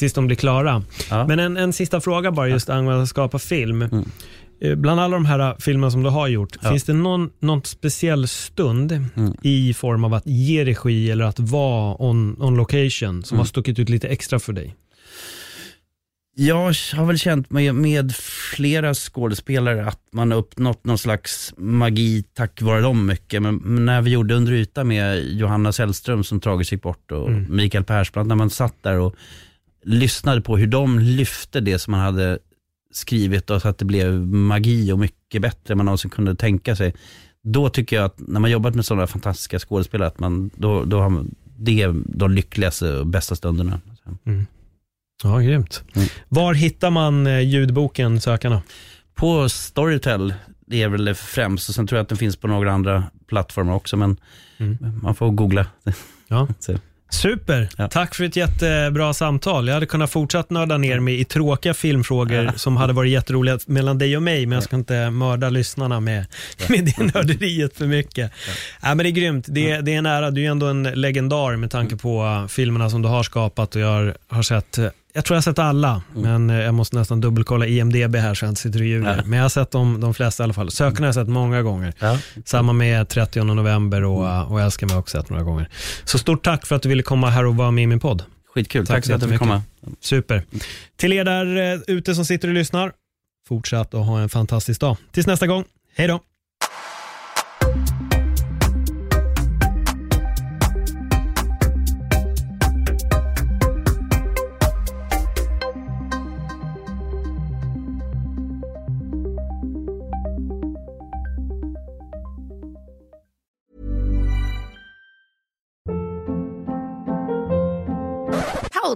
[0.01, 0.83] tills de blir klara.
[1.09, 1.27] Ja.
[1.27, 3.81] Men en, en sista fråga bara just angående att skapa film.
[3.81, 4.05] Mm.
[4.61, 6.69] Eh, Bland alla de här filmerna som du har gjort, Ja.
[6.69, 9.33] finns det någon, någon speciell stund Mm.
[9.43, 13.39] i form av att ge regi eller att vara on, on location som Mm.
[13.39, 14.75] har stuckit ut lite extra för dig?
[16.35, 16.55] Jag
[16.95, 18.15] har väl känt med, med
[18.55, 23.41] flera skådespelare att man har uppnått någon slags magi tack vare dem mycket.
[23.41, 27.27] Men men när vi gjorde Under yta med Johanna Sällström som tragiskt gick bort och
[27.29, 27.55] Mm.
[27.55, 29.15] Mikael Persbrandt, när man satt där och
[29.83, 32.39] lyssnade på hur de lyfte det som man hade
[32.91, 36.75] skrivit och så att det blev magi och mycket bättre än man någonsin kunde tänka
[36.75, 36.93] sig.
[37.43, 40.99] Då tycker jag att när man jobbat med sådana fantastiska skådespelare, att man, då, då
[40.99, 43.81] har man, det är de lyckligaste och bästa stunderna.
[45.23, 45.83] Ja, grymt.
[45.95, 46.07] Mm.
[46.29, 48.61] Var hittar man eh, ljudboken Sökarna?
[49.15, 50.33] På Storytel,
[50.65, 51.69] det är väl det främst.
[51.69, 54.17] Och sen tror jag att den finns på några andra plattformar också, men
[55.01, 55.65] man får googla.
[56.27, 56.47] Ja.
[57.13, 57.69] Super.
[57.77, 57.87] Ja.
[57.87, 59.67] Tack för ett jättebra samtal.
[59.67, 63.97] Jag hade kunnat fortsätta nörda ner mig i tråkiga filmfrågor som hade varit jätteroliga mellan
[63.97, 66.25] dig och mig, men jag ska inte mörda lyssnarna med,
[66.69, 68.31] med det nörderiet för mycket.
[68.81, 68.95] Ja.
[68.95, 69.45] men det är grymt.
[69.49, 70.31] Det, det är en ära.
[70.31, 73.81] Du är ändå en legendar med tanke på uh, filmerna som du har skapat och
[73.81, 74.79] jag har, sett
[75.13, 78.45] jag tror jag har sett alla, men uh, jag måste nästan dubbelkolla IMDB här så
[78.45, 79.17] jag inte sitter och ljuger.
[79.17, 79.23] Ja.
[79.25, 80.71] Men jag har sett de, de flesta i alla fall.
[80.71, 81.93] Sökarna har jag sett många gånger.
[81.99, 82.19] Ja.
[82.45, 85.69] Samma med 30 november och, uh, och Älskar mig också sett några gånger.
[86.03, 88.23] Så stort tack för att du ville komma här och vara med i min podd.
[88.53, 89.61] Skitkul, Tack tack, så att du fick komma.
[89.99, 90.43] Super.
[90.97, 92.91] Till er där eh, ute som sitter och lyssnar,
[93.47, 94.97] fortsätt att ha en fantastisk dag.
[95.11, 95.63] Tills nästa gång,
[95.95, 96.19] hej då.